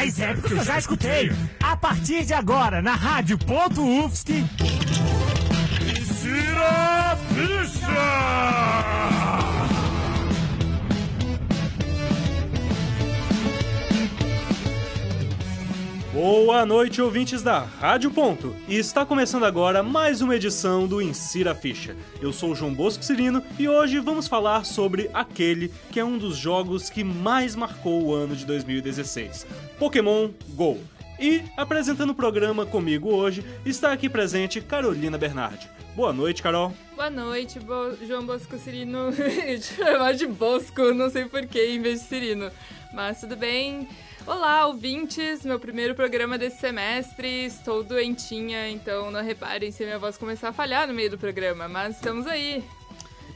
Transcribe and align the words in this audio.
mais 0.00 0.18
épico 0.18 0.48
que 0.48 0.54
eu 0.54 0.64
já 0.64 0.78
escutei. 0.78 1.30
A 1.62 1.76
partir 1.76 2.24
de 2.24 2.32
agora, 2.32 2.80
na 2.80 2.94
Rádio 2.94 3.36
Ponto 3.36 3.82
UFSC. 3.82 4.42
Insira 5.82 7.18
Ficha! 7.28 8.89
Boa 16.22 16.66
noite, 16.66 17.00
ouvintes 17.00 17.42
da 17.42 17.60
Rádio 17.60 18.10
Ponto. 18.10 18.54
E 18.68 18.76
está 18.76 19.06
começando 19.06 19.46
agora 19.46 19.82
mais 19.82 20.20
uma 20.20 20.36
edição 20.36 20.86
do 20.86 21.00
Insira 21.00 21.54
Ficha. 21.54 21.96
Eu 22.20 22.30
sou 22.30 22.50
o 22.50 22.54
João 22.54 22.74
Bosco 22.74 23.02
Cirino 23.02 23.42
e 23.58 23.66
hoje 23.66 23.98
vamos 24.00 24.28
falar 24.28 24.66
sobre 24.66 25.08
aquele 25.14 25.72
que 25.90 25.98
é 25.98 26.04
um 26.04 26.18
dos 26.18 26.36
jogos 26.36 26.90
que 26.90 27.02
mais 27.02 27.56
marcou 27.56 28.02
o 28.02 28.14
ano 28.14 28.36
de 28.36 28.44
2016, 28.44 29.46
Pokémon 29.78 30.28
GO. 30.50 30.78
E 31.18 31.42
apresentando 31.56 32.10
o 32.10 32.14
programa 32.14 32.66
comigo 32.66 33.08
hoje 33.08 33.42
está 33.64 33.90
aqui 33.90 34.06
presente 34.06 34.60
Carolina 34.60 35.16
Bernardi. 35.16 35.70
Boa 35.96 36.12
noite, 36.12 36.42
Carol. 36.42 36.74
Boa 36.94 37.08
noite, 37.08 37.58
Bo 37.58 37.96
João 38.06 38.26
Bosco 38.26 38.58
Cirino. 38.58 39.10
chamar 39.62 40.12
de 40.12 40.26
Bosco, 40.26 40.92
não 40.92 41.08
sei 41.08 41.24
porquê, 41.24 41.70
em 41.70 41.80
vez 41.80 42.00
de 42.00 42.08
Cirino. 42.08 42.50
Mas 42.92 43.20
tudo 43.20 43.36
bem. 43.36 43.88
Olá, 44.30 44.64
ouvintes! 44.68 45.44
Meu 45.44 45.58
primeiro 45.58 45.92
programa 45.92 46.38
desse 46.38 46.60
semestre. 46.60 47.46
Estou 47.46 47.82
doentinha, 47.82 48.70
então 48.70 49.10
não 49.10 49.20
reparem 49.24 49.72
se 49.72 49.82
a 49.82 49.86
minha 49.86 49.98
voz 49.98 50.16
começar 50.16 50.50
a 50.50 50.52
falhar 50.52 50.86
no 50.86 50.94
meio 50.94 51.10
do 51.10 51.18
programa, 51.18 51.66
mas 51.66 51.96
estamos 51.96 52.28
aí. 52.28 52.62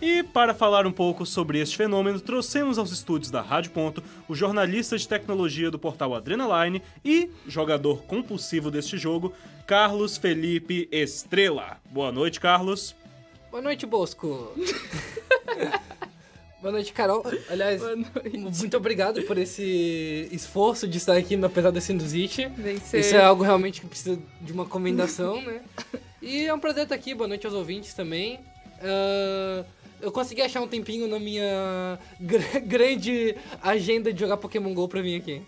E 0.00 0.22
para 0.22 0.54
falar 0.54 0.86
um 0.86 0.92
pouco 0.92 1.26
sobre 1.26 1.58
este 1.58 1.76
fenômeno, 1.76 2.20
trouxemos 2.20 2.78
aos 2.78 2.92
estúdios 2.92 3.28
da 3.28 3.42
Rádio 3.42 3.72
Ponto 3.72 4.04
o 4.28 4.36
jornalista 4.36 4.96
de 4.96 5.08
tecnologia 5.08 5.68
do 5.68 5.80
portal 5.80 6.14
Adrenaline 6.14 6.80
e 7.04 7.28
jogador 7.44 8.04
compulsivo 8.04 8.70
deste 8.70 8.96
jogo, 8.96 9.32
Carlos 9.66 10.16
Felipe 10.16 10.88
Estrela. 10.92 11.78
Boa 11.90 12.12
noite, 12.12 12.38
Carlos. 12.38 12.94
Boa 13.50 13.60
noite, 13.60 13.84
Bosco. 13.84 14.52
Boa 16.64 16.72
noite, 16.72 16.94
Carol. 16.94 17.22
Aliás, 17.50 17.82
noite. 17.84 18.38
muito 18.38 18.74
obrigado 18.78 19.20
por 19.24 19.36
esse 19.36 20.26
esforço 20.32 20.88
de 20.88 20.96
estar 20.96 21.14
aqui 21.14 21.34
apesar 21.44 21.70
da 21.70 21.78
sinusite. 21.78 22.46
Vencer. 22.56 23.00
Isso 23.00 23.14
é 23.14 23.22
algo 23.22 23.42
realmente 23.42 23.82
que 23.82 23.86
precisa 23.86 24.18
de 24.40 24.50
uma 24.50 24.64
comendação, 24.64 25.42
né? 25.42 25.60
E 26.22 26.46
é 26.46 26.54
um 26.54 26.58
prazer 26.58 26.84
estar 26.84 26.94
aqui. 26.94 27.14
Boa 27.14 27.28
noite 27.28 27.44
aos 27.44 27.54
ouvintes 27.54 27.92
também. 27.92 28.40
Ah, 28.82 29.62
eu 30.00 30.10
consegui 30.10 30.40
achar 30.40 30.62
um 30.62 30.66
tempinho 30.66 31.06
na 31.06 31.18
minha 31.18 31.98
gr- 32.18 32.60
grande 32.64 33.36
agenda 33.62 34.10
de 34.10 34.20
jogar 34.20 34.38
Pokémon 34.38 34.72
GO 34.72 34.88
pra 34.88 35.02
vir 35.02 35.20
aqui. 35.20 35.42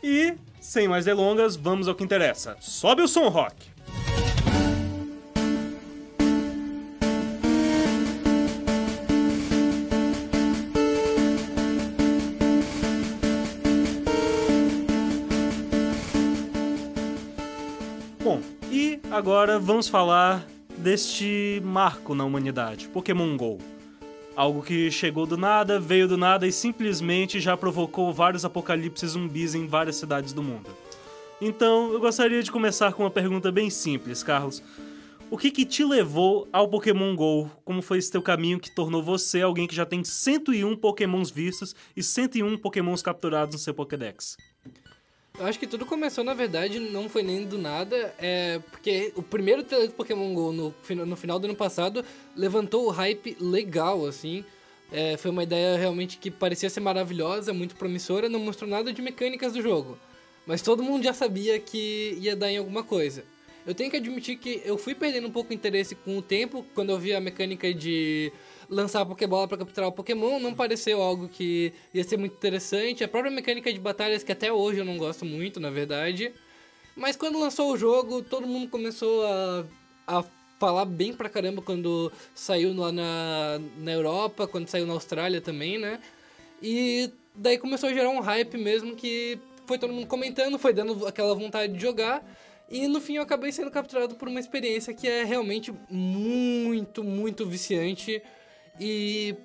E, 0.00 0.34
sem 0.60 0.86
mais 0.86 1.06
delongas, 1.06 1.56
vamos 1.56 1.88
ao 1.88 1.94
que 1.96 2.04
interessa. 2.04 2.56
Sobe 2.60 3.02
o 3.02 3.08
som, 3.08 3.26
Rock! 3.30 3.56
Agora 19.16 19.58
vamos 19.58 19.88
falar 19.88 20.46
deste 20.76 21.62
marco 21.64 22.14
na 22.14 22.22
humanidade, 22.22 22.86
Pokémon 22.88 23.34
GO. 23.34 23.56
Algo 24.36 24.62
que 24.62 24.90
chegou 24.90 25.24
do 25.24 25.38
nada, 25.38 25.80
veio 25.80 26.06
do 26.06 26.18
nada 26.18 26.46
e 26.46 26.52
simplesmente 26.52 27.40
já 27.40 27.56
provocou 27.56 28.12
vários 28.12 28.44
apocalipses 28.44 29.12
zumbis 29.12 29.54
em 29.54 29.66
várias 29.66 29.96
cidades 29.96 30.34
do 30.34 30.42
mundo. 30.42 30.68
Então, 31.40 31.94
eu 31.94 31.98
gostaria 31.98 32.42
de 32.42 32.52
começar 32.52 32.92
com 32.92 33.04
uma 33.04 33.10
pergunta 33.10 33.50
bem 33.50 33.70
simples, 33.70 34.22
Carlos. 34.22 34.62
O 35.30 35.38
que 35.38 35.50
que 35.50 35.64
te 35.64 35.82
levou 35.82 36.46
ao 36.52 36.68
Pokémon 36.68 37.16
GO? 37.16 37.50
Como 37.64 37.80
foi 37.80 37.96
esse 37.96 38.12
teu 38.12 38.20
caminho 38.20 38.60
que 38.60 38.74
tornou 38.74 39.02
você 39.02 39.40
alguém 39.40 39.66
que 39.66 39.74
já 39.74 39.86
tem 39.86 40.04
101 40.04 40.76
Pokémons 40.76 41.30
vistos 41.30 41.74
e 41.96 42.02
101 42.02 42.58
Pokémons 42.58 43.00
capturados 43.00 43.54
no 43.54 43.58
seu 43.58 43.72
Pokédex? 43.72 44.36
Eu 45.38 45.44
acho 45.44 45.58
que 45.58 45.66
tudo 45.66 45.84
começou, 45.84 46.24
na 46.24 46.32
verdade, 46.32 46.80
não 46.80 47.10
foi 47.10 47.22
nem 47.22 47.44
do 47.44 47.58
nada, 47.58 48.14
é 48.18 48.58
porque 48.70 49.12
o 49.14 49.22
primeiro 49.22 49.62
trailer 49.62 49.88
do 49.88 49.94
Pokémon 49.94 50.32
GO 50.32 50.50
no, 50.50 50.74
no 51.04 51.16
final 51.16 51.38
do 51.38 51.44
ano 51.44 51.54
passado 51.54 52.02
levantou 52.34 52.86
o 52.86 52.90
hype 52.90 53.36
legal, 53.38 54.06
assim. 54.06 54.42
É, 54.90 55.16
foi 55.18 55.30
uma 55.30 55.42
ideia 55.42 55.76
realmente 55.76 56.16
que 56.16 56.30
parecia 56.30 56.70
ser 56.70 56.80
maravilhosa, 56.80 57.52
muito 57.52 57.76
promissora, 57.76 58.30
não 58.30 58.40
mostrou 58.40 58.70
nada 58.70 58.90
de 58.92 59.02
mecânicas 59.02 59.52
do 59.52 59.60
jogo. 59.60 59.98
Mas 60.46 60.62
todo 60.62 60.82
mundo 60.82 61.04
já 61.04 61.12
sabia 61.12 61.58
que 61.60 62.16
ia 62.18 62.34
dar 62.34 62.50
em 62.50 62.56
alguma 62.56 62.82
coisa. 62.82 63.22
Eu 63.66 63.74
tenho 63.74 63.90
que 63.90 63.96
admitir 63.96 64.36
que 64.36 64.62
eu 64.64 64.78
fui 64.78 64.94
perdendo 64.94 65.26
um 65.26 65.30
pouco 65.30 65.50
o 65.50 65.54
interesse 65.54 65.96
com 65.96 66.16
o 66.16 66.22
tempo, 66.22 66.64
quando 66.72 66.90
eu 66.90 66.98
vi 66.98 67.12
a 67.12 67.20
mecânica 67.20 67.74
de 67.74 68.32
lançar 68.70 69.00
a 69.00 69.06
Pokébola 69.06 69.48
para 69.48 69.58
capturar 69.58 69.88
o 69.88 69.92
Pokémon, 69.92 70.38
não 70.38 70.54
pareceu 70.54 71.02
algo 71.02 71.28
que 71.28 71.72
ia 71.92 72.04
ser 72.04 72.16
muito 72.16 72.34
interessante. 72.34 73.02
A 73.02 73.08
própria 73.08 73.30
mecânica 73.30 73.72
de 73.72 73.80
batalhas, 73.80 74.22
que 74.22 74.30
até 74.30 74.52
hoje 74.52 74.78
eu 74.78 74.84
não 74.84 74.96
gosto 74.96 75.24
muito, 75.24 75.58
na 75.58 75.70
verdade. 75.70 76.32
Mas 76.94 77.16
quando 77.16 77.40
lançou 77.40 77.72
o 77.72 77.76
jogo, 77.76 78.22
todo 78.22 78.46
mundo 78.46 78.70
começou 78.70 79.26
a, 79.26 79.64
a 80.06 80.24
falar 80.60 80.84
bem 80.84 81.12
pra 81.12 81.28
caramba 81.28 81.60
quando 81.60 82.12
saiu 82.34 82.72
lá 82.72 82.92
na, 82.92 83.60
na 83.78 83.92
Europa, 83.92 84.46
quando 84.46 84.68
saiu 84.68 84.86
na 84.86 84.92
Austrália 84.92 85.40
também, 85.40 85.76
né? 85.76 85.98
E 86.62 87.10
daí 87.34 87.58
começou 87.58 87.88
a 87.88 87.92
gerar 87.92 88.10
um 88.10 88.20
hype 88.20 88.56
mesmo 88.56 88.94
que 88.94 89.38
foi 89.66 89.76
todo 89.76 89.92
mundo 89.92 90.06
comentando, 90.06 90.56
foi 90.56 90.72
dando 90.72 91.04
aquela 91.04 91.34
vontade 91.34 91.72
de 91.72 91.80
jogar. 91.80 92.24
E 92.68 92.88
no 92.88 93.00
fim 93.00 93.16
eu 93.16 93.22
acabei 93.22 93.52
sendo 93.52 93.70
capturado 93.70 94.16
por 94.16 94.28
uma 94.28 94.40
experiência 94.40 94.92
que 94.92 95.08
é 95.08 95.24
realmente 95.24 95.72
muito, 95.88 97.04
muito 97.04 97.46
viciante. 97.46 98.22
E 98.80 99.36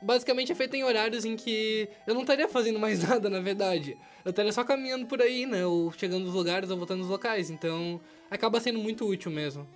basicamente 0.00 0.50
é 0.50 0.54
feita 0.54 0.76
em 0.76 0.82
horários 0.82 1.24
em 1.24 1.36
que 1.36 1.88
eu 2.06 2.14
não 2.14 2.22
estaria 2.22 2.48
fazendo 2.48 2.78
mais 2.78 3.02
nada, 3.06 3.28
na 3.28 3.40
verdade. 3.40 3.96
Eu 4.24 4.30
estaria 4.30 4.52
só 4.52 4.64
caminhando 4.64 5.06
por 5.06 5.20
aí, 5.20 5.46
né? 5.46 5.66
Ou 5.66 5.92
chegando 5.92 6.24
nos 6.24 6.34
lugares 6.34 6.70
ou 6.70 6.76
voltando 6.76 7.00
nos 7.00 7.08
locais. 7.08 7.50
Então 7.50 8.00
acaba 8.30 8.60
sendo 8.60 8.78
muito 8.78 9.06
útil 9.06 9.30
mesmo. 9.30 9.68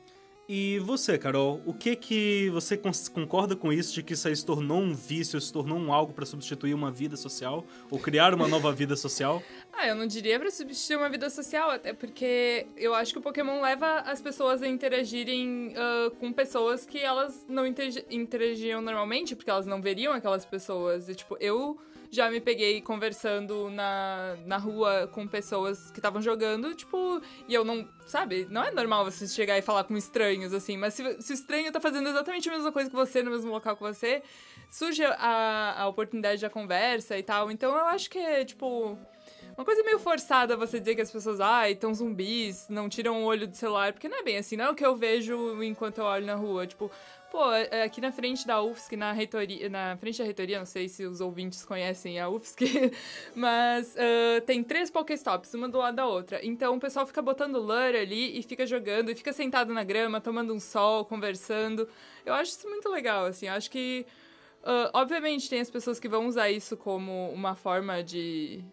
E 0.47 0.78
você, 0.81 1.16
Carol, 1.16 1.62
o 1.65 1.72
que 1.72 1.97
que 1.97 2.50
você 2.50 2.78
concorda 3.12 3.56
com 3.56 3.72
isso 3.72 3.94
de 3.94 4.03
que 4.03 4.12
isso 4.12 4.28
aí 4.28 4.37
se 4.37 4.44
tornou 4.44 4.78
um 4.78 4.93
vício, 4.94 5.41
se 5.41 5.50
tornou 5.50 5.78
um 5.78 5.91
algo 5.91 6.12
pra 6.12 6.27
substituir 6.27 6.75
uma 6.75 6.91
vida 6.91 7.16
social 7.16 7.65
ou 7.91 7.99
criar 7.99 8.34
uma 8.34 8.47
nova 8.47 8.71
vida 8.77 8.94
social? 8.94 9.43
Ah, 9.72 9.88
eu 9.88 9.94
não 9.94 10.06
diria 10.06 10.38
pra 10.38 10.50
substituir 10.50 10.97
uma 10.97 11.09
vida 11.09 11.31
social, 11.31 11.71
até 11.71 11.94
porque 11.94 12.66
eu 12.77 12.94
acho 12.94 13.12
que 13.15 13.19
o 13.19 13.22
Pokémon 13.22 13.62
leva 13.62 14.00
as 14.00 14.21
pessoas 14.21 14.62
a 14.62 14.69
interagirem 14.69 15.72
ah, 15.77 16.10
com 16.21 16.31
pessoas 16.31 16.84
que 16.84 16.99
elas 16.99 17.47
não 17.49 17.66
interagi- 17.66 18.04
interagiam 18.10 18.83
normalmente, 18.83 19.34
porque 19.34 19.49
elas 19.49 19.66
não 19.66 19.81
veriam 19.81 20.12
aquelas 20.12 20.44
pessoas. 20.44 21.09
E, 21.09 21.15
tipo, 21.15 21.38
eu 21.41 21.78
já 22.15 22.31
me 22.31 22.41
peguei 22.41 22.81
conversando 22.81 23.69
na, 23.71 24.37
na 24.47 24.57
rua 24.57 25.09
com 25.13 25.27
pessoas 25.27 25.91
que 25.91 25.99
estavam 25.99 26.23
jogando, 26.23 26.75
tipo, 26.75 27.21
e 27.49 27.55
eu 27.55 27.65
não, 27.65 27.89
sabe, 28.07 28.47
não 28.51 28.63
é 28.63 28.71
normal 28.71 29.05
você 29.05 29.27
chegar 29.27 29.59
e 29.59 29.63
falar 29.63 29.85
com 29.85 29.97
estranhos, 29.97 30.53
assim, 30.53 30.77
mas 30.77 30.95
se, 30.95 31.23
se 31.23 31.33
o 31.33 31.35
estranho 31.35 31.73
tá 31.73 31.81
fazendo 31.81 32.09
exatamente 32.09 32.49
a 32.49 32.53
mesma 32.53 32.71
coisa 32.71 32.89
que 32.89 32.97
você, 32.97 33.23
no 33.23 33.31
mesmo 33.31 33.51
local 33.51 33.77
que 33.77 33.83
você, 33.83 34.23
surge 34.71 35.05
a, 35.05 35.83
a 35.83 35.89
oportunidade 35.89 36.41
da 36.41 36.51
conversa 36.51 37.19
e 37.19 37.23
tal. 37.23 37.51
Então 37.51 37.77
eu 37.77 37.85
acho 37.87 38.09
que 38.09 38.19
é, 38.19 38.45
tipo, 38.45 38.99
uma 39.57 39.65
coisa 39.65 39.83
meio 39.83 39.99
forçada 39.99 40.57
você 40.57 40.81
dizer 40.81 40.95
que 40.95 41.01
as 41.01 41.11
pessoas, 41.11 41.41
ai, 41.41 41.73
estão 41.73 41.95
zumbis, 41.95 42.69
não 42.69 42.89
tiram 42.89 43.23
o 43.23 43.25
olho 43.25 43.47
do 43.47 43.57
celular, 43.57 43.93
porque 43.93 44.09
não 44.09 44.19
é 44.19 44.23
bem 44.23 44.37
assim, 44.37 44.57
não 44.57 44.67
é 44.67 44.71
o 44.71 44.75
que 44.75 44.85
eu 44.85 44.97
vejo 44.97 45.63
enquanto 45.63 45.99
eu 45.99 46.05
olho 46.05 46.27
na 46.27 46.35
rua. 46.35 46.67
Tipo, 46.67 46.91
pô, 47.34 47.53
é- 47.53 47.83
aqui 47.83 48.00
na 48.00 48.12
frente 48.12 48.47
da 48.47 48.62
UFSC, 48.62 48.97
na 48.97 49.11
reitoria, 49.11 49.69
na 49.69 49.97
frente 49.97 50.19
da 50.19 50.25
reitoria, 50.25 50.56
não 50.61 50.65
sei 50.67 50.89
se 50.89 51.05
os 51.05 51.21
ouvintes 51.21 51.65
conhecem 51.65 52.21
a 52.21 52.28
UFSC, 52.28 52.93
mas 53.34 53.97
ah, 53.97 54.41
tem 54.47 54.62
três 54.62 54.89
Pokéstops, 54.89 55.53
uma 55.53 55.69
do 55.69 55.78
lado 55.78 55.97
da 55.97 56.06
outra. 56.06 56.39
Então 56.47 56.77
o 56.77 56.81
pessoal 56.81 57.04
fica 57.04 57.21
botando 57.21 57.59
lure 57.59 57.98
ali 57.98 58.39
e 58.39 58.42
fica 58.45 58.65
jogando, 58.65 59.10
e 59.10 59.16
fica 59.16 59.33
sentado 59.33 59.75
na 59.75 59.83
grama, 59.83 60.21
tomando 60.21 60.54
um 60.54 60.60
sol, 60.60 61.04
conversando. 61.04 61.89
Eu 62.25 62.34
acho 62.34 62.53
isso 62.53 62.69
muito 62.69 62.89
legal, 62.89 63.27
assim, 63.27 63.48
eu 63.48 63.54
acho 63.54 63.69
que. 63.69 64.07
ah, 64.63 64.91
obviamente 64.95 65.51
tem 65.51 65.60
as 65.60 65.71
pessoas 65.71 65.98
que 65.98 66.09
vão 66.09 66.28
usar 66.28 66.51
isso 66.51 66.77
como 66.77 67.31
uma 67.33 67.57
forma 67.57 68.01
de, 68.04 68.65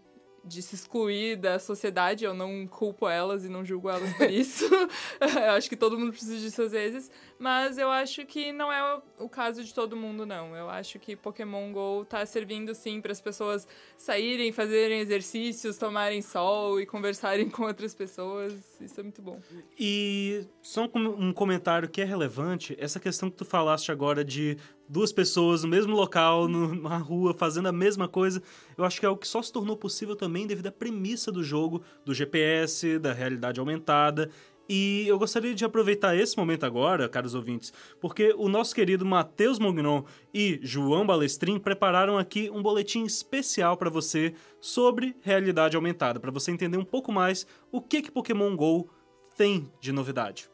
de 0.43 0.61
se 0.61 0.75
excluir 0.75 1.35
da 1.35 1.59
sociedade, 1.59 2.25
eu 2.25 2.33
não 2.33 2.65
culpo 2.67 3.07
elas 3.07 3.45
e 3.45 3.49
não 3.49 3.63
julgo 3.63 3.89
elas 3.89 4.11
por 4.13 4.29
isso. 4.31 4.65
eu 5.19 5.51
acho 5.51 5.69
que 5.69 5.75
todo 5.75 5.97
mundo 5.97 6.11
precisa 6.11 6.37
disso 6.37 6.63
às 6.63 6.71
vezes, 6.71 7.11
mas 7.37 7.77
eu 7.77 7.89
acho 7.89 8.25
que 8.25 8.51
não 8.51 8.71
é 8.71 9.01
o 9.19 9.29
caso 9.29 9.63
de 9.63 9.73
todo 9.73 9.95
mundo, 9.95 10.25
não. 10.25 10.55
Eu 10.55 10.69
acho 10.69 10.99
que 10.99 11.15
Pokémon 11.15 11.71
GO 11.71 12.05
tá 12.05 12.25
servindo 12.25 12.73
sim 12.73 12.99
para 13.01 13.11
as 13.11 13.21
pessoas 13.21 13.67
saírem, 13.95 14.51
fazerem 14.51 14.99
exercícios, 14.99 15.77
tomarem 15.77 16.21
sol 16.21 16.79
e 16.79 16.85
conversarem 16.85 17.49
com 17.49 17.63
outras 17.63 17.93
pessoas. 17.93 18.53
Isso 18.81 18.99
é 18.99 19.03
muito 19.03 19.21
bom. 19.21 19.39
E 19.79 20.45
só 20.61 20.89
um 20.95 21.33
comentário 21.33 21.87
que 21.89 22.01
é 22.01 22.05
relevante, 22.05 22.75
essa 22.79 22.99
questão 22.99 23.29
que 23.29 23.37
tu 23.37 23.45
falaste 23.45 23.91
agora 23.91 24.23
de 24.23 24.57
duas 24.87 25.11
pessoas 25.11 25.63
no 25.63 25.69
mesmo 25.69 25.95
local, 25.95 26.47
na 26.47 26.97
rua, 26.97 27.33
fazendo 27.33 27.67
a 27.67 27.71
mesma 27.71 28.07
coisa. 28.07 28.41
Eu 28.77 28.83
acho 28.83 28.99
que 28.99 29.05
é 29.05 29.09
o 29.09 29.17
que 29.17 29.27
só 29.27 29.41
se 29.41 29.51
tornou 29.51 29.77
possível 29.77 30.15
também 30.15 30.45
devido 30.45 30.67
à 30.67 30.71
premissa 30.71 31.31
do 31.31 31.43
jogo, 31.43 31.81
do 32.05 32.13
GPS, 32.13 32.99
da 32.99 33.13
realidade 33.13 33.59
aumentada. 33.59 34.29
E 34.69 35.05
eu 35.07 35.19
gostaria 35.19 35.53
de 35.53 35.65
aproveitar 35.65 36.15
esse 36.15 36.37
momento 36.37 36.65
agora, 36.65 37.09
caros 37.09 37.35
ouvintes, 37.35 37.73
porque 37.99 38.33
o 38.37 38.47
nosso 38.47 38.73
querido 38.73 39.05
Matheus 39.05 39.59
Mognon 39.59 40.03
e 40.33 40.59
João 40.63 41.05
Balestrin 41.05 41.59
prepararam 41.59 42.17
aqui 42.17 42.49
um 42.49 42.61
boletim 42.61 43.03
especial 43.03 43.75
para 43.75 43.89
você 43.89 44.33
sobre 44.61 45.15
realidade 45.21 45.75
aumentada, 45.75 46.19
para 46.19 46.31
você 46.31 46.51
entender 46.51 46.77
um 46.77 46.85
pouco 46.85 47.11
mais 47.11 47.45
o 47.71 47.81
que 47.81 48.01
que 48.01 48.11
Pokémon 48.11 48.55
Go 48.55 48.89
tem 49.35 49.69
de 49.81 49.91
novidade. 49.91 50.50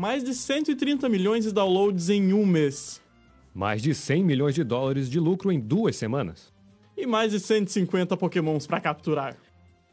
Mais 0.00 0.24
de 0.24 0.32
130 0.32 1.10
milhões 1.10 1.44
de 1.44 1.52
downloads 1.52 2.08
em 2.08 2.32
um 2.32 2.46
mês. 2.46 3.02
Mais 3.54 3.82
de 3.82 3.94
100 3.94 4.24
milhões 4.24 4.54
de 4.54 4.64
dólares 4.64 5.10
de 5.10 5.20
lucro 5.20 5.52
em 5.52 5.60
duas 5.60 5.94
semanas. 5.94 6.50
E 6.96 7.06
mais 7.06 7.32
de 7.32 7.38
150 7.38 8.16
pokémons 8.16 8.66
para 8.66 8.80
capturar. 8.80 9.36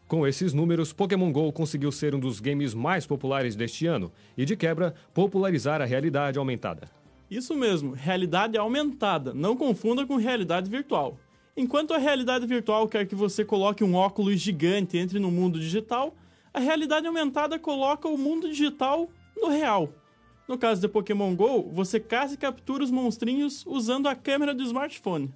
Com 0.07 0.25
esses 0.25 0.53
números, 0.53 0.93
Pokémon 0.93 1.29
GO 1.29 1.51
conseguiu 1.51 1.91
ser 1.91 2.15
um 2.15 2.21
dos 2.21 2.39
games 2.39 2.73
mais 2.73 3.05
populares 3.05 3.53
deste 3.53 3.85
ano 3.85 4.09
e, 4.37 4.45
de 4.45 4.55
quebra, 4.55 4.95
popularizar 5.13 5.81
a 5.81 5.85
realidade 5.85 6.39
aumentada. 6.39 6.89
Isso 7.29 7.53
mesmo, 7.53 7.91
realidade 7.91 8.57
aumentada, 8.57 9.33
não 9.33 9.57
confunda 9.57 10.05
com 10.05 10.15
realidade 10.15 10.71
virtual. 10.71 11.19
Enquanto 11.57 11.93
a 11.93 11.97
realidade 11.97 12.47
virtual 12.47 12.87
quer 12.87 13.05
que 13.05 13.13
você 13.13 13.43
coloque 13.43 13.83
um 13.83 13.95
óculos 13.95 14.39
gigante 14.39 14.95
e 14.95 15.01
entre 15.01 15.19
no 15.19 15.29
mundo 15.29 15.59
digital, 15.59 16.15
a 16.53 16.61
realidade 16.61 17.05
aumentada 17.05 17.59
coloca 17.59 18.07
o 18.07 18.17
mundo 18.17 18.47
digital 18.47 19.09
no 19.41 19.49
real. 19.49 19.93
No 20.47 20.57
caso 20.57 20.79
de 20.79 20.87
Pokémon 20.87 21.35
GO, 21.35 21.69
você 21.71 21.99
caça 21.99 22.33
e 22.33 22.37
captura 22.37 22.83
os 22.83 22.91
monstrinhos 22.91 23.65
usando 23.65 24.07
a 24.07 24.15
câmera 24.15 24.53
do 24.53 24.63
smartphone. 24.63 25.33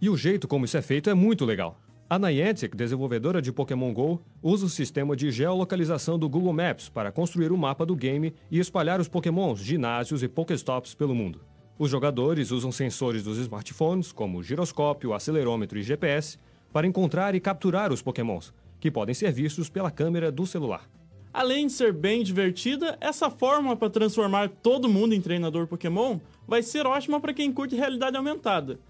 E 0.00 0.08
o 0.08 0.16
jeito 0.16 0.46
como 0.46 0.64
isso 0.64 0.76
é 0.76 0.82
feito 0.82 1.10
é 1.10 1.14
muito 1.14 1.44
legal. 1.44 1.80
A 2.10 2.18
Niantic, 2.18 2.74
desenvolvedora 2.74 3.42
de 3.42 3.52
Pokémon 3.52 3.92
GO, 3.92 4.22
usa 4.42 4.64
o 4.64 4.68
sistema 4.70 5.14
de 5.14 5.30
geolocalização 5.30 6.18
do 6.18 6.28
Google 6.28 6.52
Maps 6.52 6.88
para 6.88 7.12
construir 7.12 7.52
o 7.52 7.58
mapa 7.58 7.84
do 7.84 7.96
game 7.96 8.34
e 8.50 8.58
espalhar 8.58 9.00
os 9.00 9.08
Pokémons, 9.08 9.60
ginásios 9.60 10.22
e 10.22 10.28
Pokéstops 10.28 10.94
pelo 10.94 11.14
mundo. 11.14 11.42
Os 11.78 11.90
jogadores 11.90 12.50
usam 12.50 12.72
sensores 12.72 13.22
dos 13.22 13.38
smartphones, 13.38 14.10
como 14.10 14.42
giroscópio, 14.42 15.12
acelerômetro 15.12 15.78
e 15.78 15.82
GPS, 15.82 16.38
para 16.72 16.86
encontrar 16.86 17.34
e 17.34 17.40
capturar 17.40 17.92
os 17.92 18.02
Pokémons, 18.02 18.54
que 18.80 18.90
podem 18.90 19.14
ser 19.14 19.30
vistos 19.32 19.68
pela 19.68 19.90
câmera 19.90 20.32
do 20.32 20.46
celular. 20.46 20.88
Além 21.32 21.66
de 21.66 21.72
ser 21.72 21.92
bem 21.92 22.22
divertida, 22.22 22.96
essa 23.00 23.30
fórmula 23.30 23.76
para 23.76 23.90
transformar 23.90 24.48
todo 24.48 24.88
mundo 24.88 25.14
em 25.14 25.20
treinador 25.20 25.66
Pokémon 25.66 26.18
vai 26.46 26.62
ser 26.62 26.86
ótima 26.86 27.20
para 27.20 27.34
quem 27.34 27.52
curte 27.52 27.76
realidade 27.76 28.16
aumentada. 28.16 28.80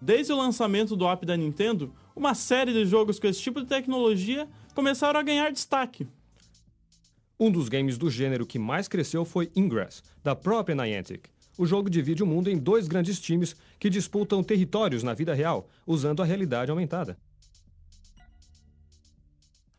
Desde 0.00 0.32
o 0.32 0.36
lançamento 0.36 0.94
do 0.94 1.08
app 1.08 1.24
da 1.24 1.36
Nintendo, 1.36 1.92
uma 2.14 2.34
série 2.34 2.72
de 2.72 2.84
jogos 2.84 3.18
com 3.18 3.26
esse 3.26 3.40
tipo 3.40 3.60
de 3.60 3.66
tecnologia 3.66 4.46
começaram 4.74 5.18
a 5.18 5.22
ganhar 5.22 5.50
destaque. 5.50 6.06
Um 7.38 7.50
dos 7.50 7.68
games 7.68 7.98
do 7.98 8.10
gênero 8.10 8.46
que 8.46 8.58
mais 8.58 8.88
cresceu 8.88 9.24
foi 9.24 9.50
Ingress, 9.54 10.02
da 10.22 10.34
própria 10.34 10.74
Niantic. 10.74 11.28
O 11.58 11.66
jogo 11.66 11.88
divide 11.88 12.22
o 12.22 12.26
mundo 12.26 12.50
em 12.50 12.58
dois 12.58 12.86
grandes 12.86 13.18
times 13.18 13.56
que 13.78 13.88
disputam 13.88 14.42
territórios 14.42 15.02
na 15.02 15.14
vida 15.14 15.34
real, 15.34 15.68
usando 15.86 16.22
a 16.22 16.24
realidade 16.24 16.70
aumentada. 16.70 17.16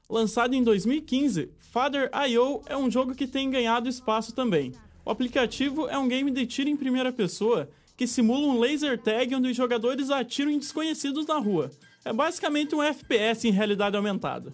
Lançado 0.10 0.54
em 0.54 0.64
2015, 0.64 1.52
Father.io 1.60 2.62
é 2.66 2.78
um 2.78 2.90
jogo 2.90 3.14
que 3.14 3.28
tem 3.28 3.50
ganhado 3.50 3.90
espaço 3.90 4.34
também. 4.34 4.72
O 5.04 5.12
aplicativo 5.12 5.90
é 5.90 5.98
um 5.98 6.08
game 6.08 6.32
de 6.32 6.46
tiro 6.46 6.70
em 6.70 6.78
primeira 6.78 7.12
pessoa 7.12 7.70
que 7.98 8.08
simula 8.08 8.48
um 8.48 8.58
laser 8.58 8.98
tag 8.98 9.36
onde 9.36 9.50
os 9.50 9.58
jogadores 9.58 10.10
atiram 10.10 10.50
em 10.50 10.60
desconhecidos 10.60 11.26
na 11.28 11.38
rua. 11.38 11.70
É 12.06 12.14
basicamente 12.14 12.74
um 12.74 12.82
FPS 12.82 13.50
em 13.50 13.52
realidade 13.52 13.98
aumentada. 13.98 14.54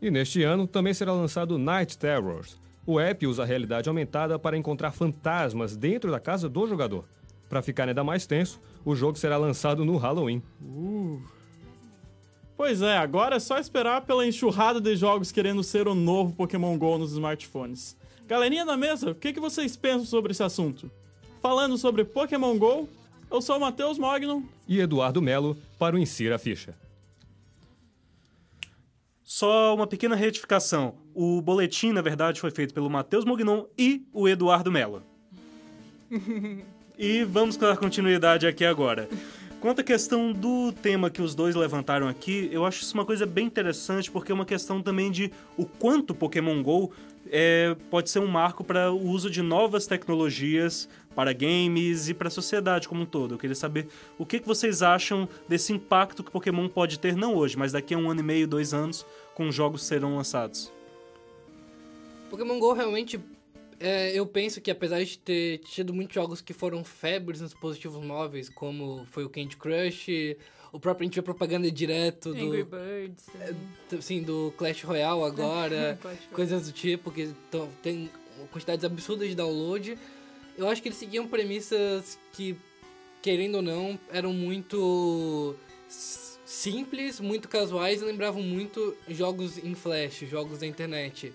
E 0.00 0.10
neste 0.10 0.42
ano 0.42 0.66
também 0.66 0.92
será 0.92 1.12
lançado 1.12 1.58
Night 1.58 1.96
Terrors. 1.96 2.60
O 2.84 3.00
app 3.00 3.26
usa 3.26 3.44
a 3.44 3.46
realidade 3.46 3.88
aumentada 3.88 4.38
para 4.38 4.58
encontrar 4.58 4.92
fantasmas 4.92 5.74
dentro 5.74 6.10
da 6.10 6.20
casa 6.20 6.50
do 6.50 6.66
jogador. 6.66 7.06
Para 7.48 7.62
ficar 7.62 7.88
ainda 7.88 8.04
mais 8.04 8.26
tenso, 8.26 8.60
o 8.84 8.94
jogo 8.94 9.18
será 9.18 9.38
lançado 9.38 9.86
no 9.86 9.96
Halloween. 9.96 10.42
Pois 12.58 12.82
é, 12.82 12.98
agora 12.98 13.36
é 13.36 13.38
só 13.38 13.56
esperar 13.56 14.00
pela 14.00 14.26
enxurrada 14.26 14.80
de 14.80 14.96
jogos 14.96 15.30
querendo 15.30 15.62
ser 15.62 15.86
o 15.86 15.94
novo 15.94 16.34
Pokémon 16.34 16.76
GO 16.76 16.98
nos 16.98 17.12
smartphones. 17.12 17.96
Galerinha 18.26 18.66
da 18.66 18.76
mesa, 18.76 19.12
o 19.12 19.14
que, 19.14 19.32
que 19.32 19.38
vocês 19.38 19.76
pensam 19.76 20.04
sobre 20.04 20.32
esse 20.32 20.42
assunto? 20.42 20.90
Falando 21.40 21.78
sobre 21.78 22.04
Pokémon 22.04 22.58
GO, 22.58 22.88
eu 23.30 23.40
sou 23.40 23.58
o 23.58 23.60
Matheus 23.60 23.96
Mognon. 23.96 24.42
E 24.66 24.80
Eduardo 24.80 25.22
Melo 25.22 25.56
para 25.78 25.94
o 25.94 25.98
Insira 26.00 26.34
a 26.34 26.38
Ficha. 26.38 26.74
Só 29.22 29.72
uma 29.72 29.86
pequena 29.86 30.16
retificação. 30.16 30.96
O 31.14 31.40
boletim, 31.40 31.92
na 31.92 32.02
verdade, 32.02 32.40
foi 32.40 32.50
feito 32.50 32.74
pelo 32.74 32.90
Matheus 32.90 33.24
Mognon 33.24 33.66
e 33.78 34.04
o 34.12 34.28
Eduardo 34.28 34.72
Mello. 34.72 35.04
e 36.98 37.22
vamos 37.22 37.56
dar 37.56 37.76
continuidade 37.76 38.48
aqui 38.48 38.64
agora. 38.64 39.08
Quanto 39.60 39.80
à 39.80 39.84
questão 39.84 40.32
do 40.32 40.72
tema 40.72 41.10
que 41.10 41.20
os 41.20 41.34
dois 41.34 41.56
levantaram 41.56 42.06
aqui, 42.06 42.48
eu 42.52 42.64
acho 42.64 42.82
isso 42.82 42.94
uma 42.94 43.04
coisa 43.04 43.26
bem 43.26 43.46
interessante, 43.46 44.08
porque 44.08 44.30
é 44.30 44.34
uma 44.34 44.46
questão 44.46 44.80
também 44.80 45.10
de 45.10 45.32
o 45.56 45.66
quanto 45.66 46.14
Pokémon 46.14 46.62
GO 46.62 46.92
é, 47.28 47.76
pode 47.90 48.08
ser 48.08 48.20
um 48.20 48.28
marco 48.28 48.62
para 48.62 48.92
o 48.92 49.08
uso 49.08 49.28
de 49.28 49.42
novas 49.42 49.84
tecnologias 49.84 50.88
para 51.12 51.32
games 51.32 52.08
e 52.08 52.14
para 52.14 52.28
a 52.28 52.30
sociedade 52.30 52.86
como 52.86 53.02
um 53.02 53.06
todo. 53.06 53.34
Eu 53.34 53.38
queria 53.38 53.56
saber 53.56 53.88
o 54.16 54.24
que, 54.24 54.38
que 54.38 54.46
vocês 54.46 54.80
acham 54.80 55.28
desse 55.48 55.72
impacto 55.72 56.22
que 56.22 56.30
Pokémon 56.30 56.68
pode 56.68 56.96
ter, 57.00 57.16
não 57.16 57.34
hoje, 57.34 57.58
mas 57.58 57.72
daqui 57.72 57.94
a 57.94 57.98
um 57.98 58.08
ano 58.08 58.20
e 58.20 58.22
meio, 58.22 58.46
dois 58.46 58.72
anos, 58.72 59.04
com 59.34 59.50
jogos 59.50 59.82
serão 59.82 60.16
lançados. 60.16 60.72
Pokémon 62.30 62.60
GO 62.60 62.74
realmente, 62.74 63.18
é, 63.80 64.12
eu 64.12 64.26
penso 64.26 64.60
que 64.60 64.70
apesar 64.70 65.02
de 65.02 65.18
ter 65.18 65.58
tido 65.58 65.94
muitos 65.94 66.14
jogos 66.14 66.40
que 66.40 66.52
foram 66.52 66.84
febres 66.84 67.40
nos 67.40 67.50
dispositivos 67.50 68.04
móveis, 68.04 68.48
como 68.48 69.06
foi 69.06 69.24
o 69.24 69.30
Candy 69.30 69.56
Crush, 69.56 70.36
o 70.72 70.78
próprio 70.80 71.04
a 71.04 71.06
gente 71.06 71.14
vê 71.14 71.22
propaganda 71.22 71.70
direto 71.70 72.30
Angry 72.30 72.64
do, 72.64 72.70
Birds. 72.70 73.26
assim, 73.96 74.22
do 74.22 74.52
Clash 74.56 74.82
Royale 74.82 75.22
agora, 75.22 75.98
Clash 76.02 76.18
coisas 76.32 76.66
do 76.66 76.72
tipo, 76.72 77.10
que 77.10 77.28
tão, 77.50 77.68
tem 77.82 78.10
quantidades 78.50 78.84
absurdas 78.84 79.28
de 79.28 79.34
download. 79.34 79.98
Eu 80.56 80.68
acho 80.68 80.82
que 80.82 80.88
eles 80.88 80.98
seguiam 80.98 81.28
premissas 81.28 82.18
que, 82.32 82.56
querendo 83.22 83.56
ou 83.56 83.62
não, 83.62 83.98
eram 84.10 84.32
muito 84.32 85.54
simples, 86.44 87.20
muito 87.20 87.48
casuais 87.48 88.02
e 88.02 88.04
lembravam 88.04 88.42
muito 88.42 88.96
jogos 89.08 89.56
em 89.58 89.74
flash, 89.74 90.24
jogos 90.28 90.58
da 90.58 90.66
internet. 90.66 91.32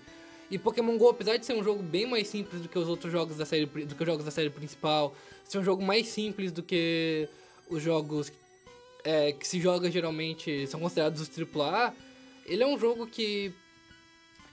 E 0.50 0.58
Pokémon 0.58 0.96
GO, 0.98 1.08
apesar 1.08 1.36
de 1.36 1.46
ser 1.46 1.54
um 1.54 1.64
jogo 1.64 1.82
bem 1.82 2.06
mais 2.06 2.28
simples 2.28 2.62
do 2.62 2.68
que 2.68 2.78
os 2.78 2.88
outros 2.88 3.10
jogos 3.10 3.36
da 3.36 3.46
série, 3.46 3.66
do 3.66 3.94
que 3.94 4.02
os 4.02 4.06
jogos 4.06 4.24
da 4.24 4.30
série 4.30 4.50
principal, 4.50 5.14
ser 5.44 5.58
um 5.58 5.64
jogo 5.64 5.82
mais 5.82 6.08
simples 6.08 6.52
do 6.52 6.62
que 6.62 7.28
os 7.68 7.82
jogos 7.82 8.32
é, 9.04 9.32
que 9.32 9.46
se 9.46 9.60
joga 9.60 9.90
geralmente 9.90 10.66
são 10.66 10.80
considerados 10.80 11.20
os 11.20 11.28
AAA, 11.28 11.94
ele 12.46 12.62
é 12.62 12.66
um 12.66 12.78
jogo 12.78 13.06
que 13.06 13.52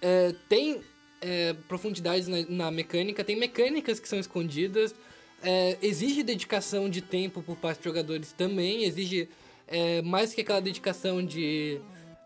é, 0.01 0.33
tem 0.49 0.81
é, 1.21 1.53
profundidades 1.67 2.27
na, 2.27 2.41
na 2.49 2.71
mecânica, 2.71 3.23
tem 3.23 3.35
mecânicas 3.35 3.99
que 3.99 4.07
são 4.07 4.19
escondidas, 4.19 4.95
é, 5.43 5.77
exige 5.81 6.23
dedicação 6.23 6.89
de 6.89 7.01
tempo 7.01 7.41
por 7.41 7.55
parte 7.55 7.77
dos 7.77 7.85
jogadores 7.85 8.31
também, 8.31 8.83
exige 8.83 9.29
é, 9.67 10.01
mais 10.01 10.33
que 10.33 10.41
aquela 10.41 10.61
dedicação 10.61 11.23
de 11.23 11.79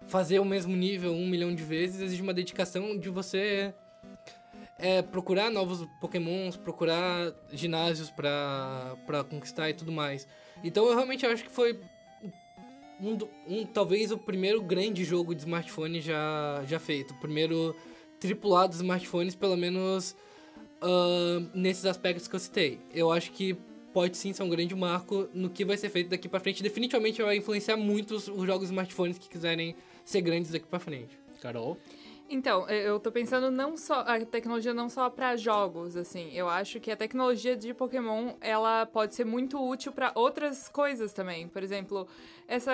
fazer 0.07 0.39
o 0.39 0.45
mesmo 0.45 0.75
nível 0.75 1.13
um 1.13 1.27
milhão 1.27 1.53
de 1.53 1.63
vezes, 1.63 2.01
exige 2.01 2.21
uma 2.21 2.33
dedicação 2.33 2.97
de 2.97 3.09
você 3.09 3.73
é, 4.77 5.01
procurar 5.01 5.49
novos 5.49 5.87
pokémons, 5.99 6.55
procurar 6.57 7.33
ginásios 7.51 8.09
pra 8.11 8.95
conquistar 9.29 9.69
e 9.69 9.73
tudo 9.73 9.91
mais. 9.91 10.27
Então 10.63 10.85
eu 10.87 10.93
realmente 10.95 11.25
acho 11.25 11.43
que 11.43 11.49
foi 11.51 11.79
um, 13.01 13.17
um- 13.47 13.65
talvez 13.65 14.11
o 14.11 14.17
primeiro 14.17 14.61
grande 14.61 15.03
jogo 15.03 15.33
de 15.33 15.41
smartphone 15.41 15.99
já, 16.01 16.63
já 16.67 16.79
feito. 16.79 17.13
O 17.13 17.19
primeiro 17.19 17.75
tripulado 18.19 18.69
dos 18.69 18.77
smartphones, 18.77 19.35
pelo 19.35 19.57
menos 19.57 20.15
ah, 20.81 21.41
nesses 21.53 21.85
aspectos 21.85 22.27
que 22.27 22.35
eu 22.35 22.39
citei. 22.39 22.79
Eu 22.93 23.11
acho 23.11 23.31
que 23.31 23.55
pode 23.93 24.17
sim 24.17 24.33
ser 24.33 24.43
um 24.43 24.49
grande 24.49 24.75
marco 24.75 25.29
no 25.33 25.49
que 25.49 25.63
vai 25.63 25.77
ser 25.77 25.89
feito 25.89 26.09
daqui 26.09 26.27
pra 26.27 26.39
frente. 26.39 26.61
Definitivamente 26.61 27.21
vai 27.21 27.37
influenciar 27.37 27.77
muito 27.77 28.15
os, 28.15 28.27
os 28.27 28.45
jogos 28.45 28.65
smartphones 28.69 29.17
que 29.17 29.29
quiserem 29.29 29.75
ser 30.05 30.21
grandes 30.21 30.51
daqui 30.51 30.65
pra 30.67 30.79
frente. 30.79 31.19
Carol? 31.41 31.77
Então, 32.27 32.67
eu 32.67 32.99
tô 32.99 33.11
pensando 33.11 33.51
não 33.51 33.77
só 33.77 33.99
a 33.99 34.25
tecnologia 34.25 34.73
não 34.73 34.89
só 34.89 35.09
pra 35.11 35.35
jogos, 35.37 35.95
assim. 35.95 36.31
Eu 36.33 36.49
acho 36.49 36.79
que 36.79 36.89
a 36.89 36.95
tecnologia 36.97 37.55
de 37.55 37.71
Pokémon, 37.71 38.33
ela 38.41 38.85
pode 38.87 39.13
ser 39.13 39.25
muito 39.25 39.63
útil 39.63 39.91
pra 39.91 40.11
outras 40.15 40.67
coisas 40.67 41.13
também. 41.13 41.47
Por 41.47 41.61
exemplo, 41.61 42.07
essa 42.47 42.71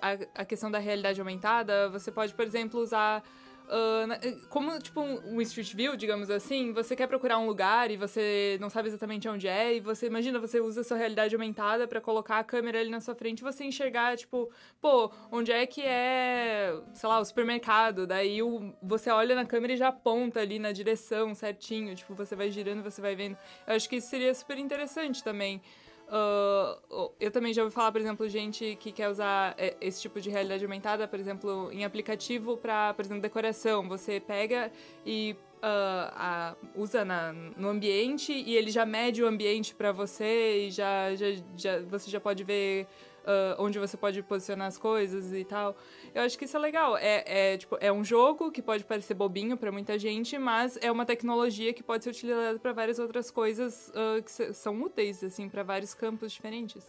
a- 0.00 0.40
a 0.42 0.44
questão 0.44 0.70
da 0.70 0.78
realidade 0.78 1.20
aumentada, 1.20 1.88
você 1.88 2.12
pode, 2.12 2.32
por 2.32 2.44
exemplo, 2.44 2.78
usar 2.80 3.24
ah, 3.68 4.06
na- 4.06 4.18
como 4.48 4.78
tipo 4.80 5.00
um 5.00 5.40
Street 5.42 5.74
View, 5.74 5.96
digamos 5.96 6.30
assim, 6.30 6.72
você 6.72 6.94
quer 6.96 7.06
procurar 7.06 7.38
um 7.38 7.46
lugar 7.46 7.90
e 7.90 7.96
você 7.96 8.56
não 8.60 8.68
sabe 8.70 8.88
exatamente 8.88 9.28
onde 9.28 9.48
é 9.48 9.74
e 9.74 9.80
você 9.80 10.06
imagina 10.06 10.38
você 10.38 10.60
usa 10.60 10.82
sua 10.84 10.96
realidade 10.96 11.34
aumentada 11.34 11.86
pra 11.88 12.00
colocar 12.00 12.38
a 12.38 12.44
câmera 12.44 12.80
ali 12.80 12.90
na 12.90 13.00
sua 13.00 13.14
frente 13.14 13.40
e 13.40 13.42
você 13.42 13.64
enxergar 13.64 14.16
tipo, 14.16 14.50
pô, 14.80 15.10
onde 15.30 15.52
é 15.52 15.66
que 15.66 15.82
é, 15.82 16.74
sei 16.94 17.08
lá, 17.08 17.18
o 17.18 17.24
supermercado? 17.24 18.06
Daí 18.06 18.42
o, 18.42 18.74
você 18.82 19.10
olha 19.10 19.34
na 19.34 19.44
câmera 19.44 19.72
e 19.72 19.76
já 19.76 19.88
aponta 19.88 20.40
ali 20.40 20.58
na 20.58 20.72
direção 20.72 21.34
certinho, 21.34 21.94
tipo, 21.94 22.14
você 22.14 22.34
vai 22.36 22.50
girando, 22.50 22.82
você 22.82 23.00
vai 23.00 23.14
vendo. 23.14 23.36
Eu 23.66 23.74
acho 23.74 23.88
que 23.88 23.96
isso 23.96 24.08
seria 24.08 24.32
super 24.34 24.58
interessante 24.58 25.22
também. 25.22 25.60
Ah, 26.08 26.78
eu 27.18 27.30
também 27.30 27.52
já 27.52 27.62
ouvi 27.62 27.74
falar, 27.74 27.90
por 27.92 28.00
exemplo, 28.00 28.28
gente 28.28 28.76
que 28.80 28.92
quer 28.92 29.08
usar 29.08 29.54
é, 29.58 29.76
esse 29.80 30.00
tipo 30.02 30.20
de 30.20 30.30
realidade 30.30 30.64
aumentada, 30.64 31.06
por 31.08 31.18
exemplo, 31.18 31.70
em 31.72 31.84
aplicativo 31.84 32.56
para, 32.56 32.94
por 32.94 33.04
exemplo, 33.04 33.22
decoração. 33.22 33.88
Você 33.88 34.20
pega 34.20 34.70
e 35.04 35.36
a- 35.62 36.54
usa 36.76 37.04
na- 37.04 37.32
no 37.32 37.68
ambiente 37.68 38.32
e 38.32 38.54
ele 38.54 38.70
já 38.70 38.86
mede 38.86 39.22
o 39.22 39.26
ambiente 39.26 39.74
para 39.74 39.90
você 39.90 40.66
e 40.66 40.70
já, 40.70 41.14
já, 41.16 41.26
já- 41.56 41.80
você 41.80 42.08
já 42.10 42.20
pode 42.20 42.44
ver 42.44 42.86
ah, 43.26 43.56
onde 43.58 43.78
você 43.78 43.96
pode 43.96 44.22
posicionar 44.22 44.68
as 44.68 44.78
coisas 44.78 45.32
e 45.32 45.44
tal. 45.44 45.76
Eu 46.14 46.22
acho 46.22 46.38
que 46.38 46.44
isso 46.44 46.56
é 46.56 46.60
legal. 46.60 46.96
É, 46.96 47.52
é, 47.52 47.58
tipo, 47.58 47.76
é 47.80 47.92
um 47.92 48.04
jogo 48.04 48.50
que 48.50 48.62
pode 48.62 48.84
parecer 48.84 49.14
bobinho 49.14 49.56
para 49.56 49.72
muita 49.72 49.98
gente, 49.98 50.38
mas 50.38 50.78
é 50.80 50.90
uma 50.90 51.04
tecnologia 51.04 51.72
que 51.72 51.82
pode 51.82 52.04
ser 52.04 52.10
utilizada 52.10 52.58
para 52.58 52.72
várias 52.72 52.98
outras 52.98 53.30
coisas 53.30 53.92
ah, 53.94 54.22
que 54.22 54.54
são 54.54 54.80
úteis, 54.80 55.24
assim, 55.24 55.48
para 55.48 55.62
vários 55.62 55.92
campos 55.92 56.32
diferentes. 56.32 56.84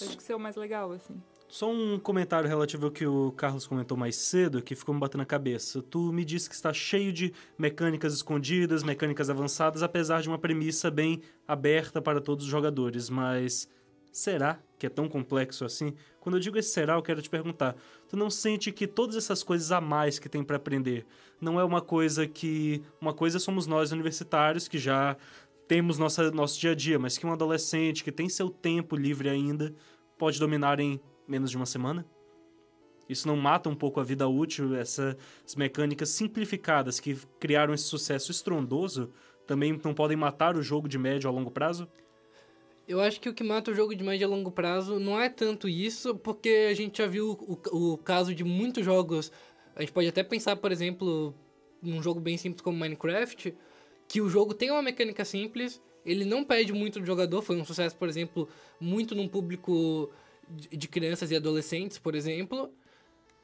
Eu 0.00 0.06
acho 0.06 0.16
que 0.16 0.22
isso 0.22 0.32
é 0.32 0.36
o 0.36 0.40
mais 0.40 0.54
legal, 0.54 0.92
assim. 0.92 1.20
Só 1.48 1.68
um 1.68 1.98
comentário 1.98 2.48
relativo 2.48 2.86
ao 2.86 2.92
que 2.92 3.04
o 3.04 3.32
Carlos 3.32 3.66
comentou 3.66 3.96
mais 3.96 4.14
cedo, 4.14 4.62
que 4.62 4.76
ficou 4.76 4.94
me 4.94 5.00
batendo 5.00 5.18
na 5.18 5.26
cabeça. 5.26 5.82
Tu 5.82 6.12
me 6.12 6.24
disse 6.24 6.48
que 6.48 6.54
está 6.54 6.72
cheio 6.72 7.12
de 7.12 7.34
mecânicas 7.58 8.14
escondidas, 8.14 8.84
mecânicas 8.84 9.28
avançadas, 9.28 9.82
apesar 9.82 10.22
de 10.22 10.28
uma 10.28 10.38
premissa 10.38 10.92
bem 10.92 11.20
aberta 11.48 12.00
para 12.00 12.20
todos 12.20 12.44
os 12.44 12.50
jogadores, 12.50 13.10
mas 13.10 13.68
será 14.12 14.60
que 14.80 14.86
é 14.86 14.88
tão 14.88 15.06
complexo 15.06 15.62
assim? 15.62 15.94
Quando 16.18 16.36
eu 16.36 16.40
digo 16.40 16.58
esse 16.58 16.70
será, 16.70 16.94
eu 16.94 17.02
quero 17.02 17.20
te 17.20 17.28
perguntar, 17.28 17.76
tu 18.08 18.16
não 18.16 18.30
sente 18.30 18.72
que 18.72 18.86
todas 18.86 19.14
essas 19.14 19.42
coisas 19.42 19.70
a 19.70 19.80
mais 19.80 20.18
que 20.18 20.26
tem 20.26 20.42
para 20.42 20.56
aprender 20.56 21.06
não 21.38 21.60
é 21.60 21.64
uma 21.64 21.82
coisa 21.82 22.26
que 22.26 22.82
uma 22.98 23.12
coisa 23.12 23.38
somos 23.38 23.66
nós 23.66 23.92
universitários 23.92 24.66
que 24.66 24.78
já 24.78 25.18
temos 25.68 25.98
nossa, 25.98 26.30
nosso 26.30 26.58
dia 26.58 26.72
a 26.72 26.74
dia, 26.74 26.98
mas 26.98 27.18
que 27.18 27.26
um 27.26 27.32
adolescente 27.32 28.02
que 28.02 28.10
tem 28.10 28.28
seu 28.28 28.48
tempo 28.48 28.96
livre 28.96 29.28
ainda 29.28 29.74
pode 30.18 30.40
dominar 30.40 30.80
em 30.80 30.98
menos 31.28 31.50
de 31.50 31.58
uma 31.58 31.66
semana? 31.66 32.06
Isso 33.06 33.28
não 33.28 33.36
mata 33.36 33.68
um 33.68 33.74
pouco 33.74 34.00
a 34.00 34.04
vida 34.04 34.26
útil, 34.26 34.74
essas 34.74 35.14
mecânicas 35.56 36.08
simplificadas 36.08 36.98
que 36.98 37.18
criaram 37.38 37.74
esse 37.74 37.84
sucesso 37.84 38.30
estrondoso 38.30 39.12
também 39.46 39.78
não 39.84 39.92
podem 39.92 40.16
matar 40.16 40.56
o 40.56 40.62
jogo 40.62 40.88
de 40.88 40.96
médio 40.96 41.28
a 41.28 41.32
longo 41.32 41.50
prazo? 41.50 41.86
Eu 42.90 43.00
acho 43.00 43.20
que 43.20 43.28
o 43.28 43.32
que 43.32 43.44
mata 43.44 43.70
o 43.70 43.74
jogo 43.74 43.94
de 43.94 44.02
médio 44.02 44.26
a 44.26 44.30
longo 44.30 44.50
prazo 44.50 44.98
não 44.98 45.20
é 45.20 45.28
tanto 45.28 45.68
isso, 45.68 46.12
porque 46.16 46.66
a 46.68 46.74
gente 46.74 46.98
já 46.98 47.06
viu 47.06 47.38
o, 47.40 47.92
o 47.92 47.96
caso 47.96 48.34
de 48.34 48.42
muitos 48.42 48.84
jogos. 48.84 49.30
A 49.76 49.80
gente 49.80 49.92
pode 49.92 50.08
até 50.08 50.24
pensar, 50.24 50.56
por 50.56 50.72
exemplo, 50.72 51.32
num 51.80 52.02
jogo 52.02 52.18
bem 52.18 52.36
simples 52.36 52.60
como 52.60 52.76
Minecraft, 52.76 53.54
que 54.08 54.20
o 54.20 54.28
jogo 54.28 54.54
tem 54.54 54.72
uma 54.72 54.82
mecânica 54.82 55.24
simples, 55.24 55.80
ele 56.04 56.24
não 56.24 56.42
pede 56.42 56.72
muito 56.72 56.98
do 56.98 57.06
jogador, 57.06 57.42
foi 57.42 57.54
um 57.60 57.64
sucesso, 57.64 57.94
por 57.94 58.08
exemplo, 58.08 58.48
muito 58.80 59.14
num 59.14 59.28
público 59.28 60.10
de 60.48 60.88
crianças 60.88 61.30
e 61.30 61.36
adolescentes, 61.36 61.96
por 61.96 62.16
exemplo, 62.16 62.74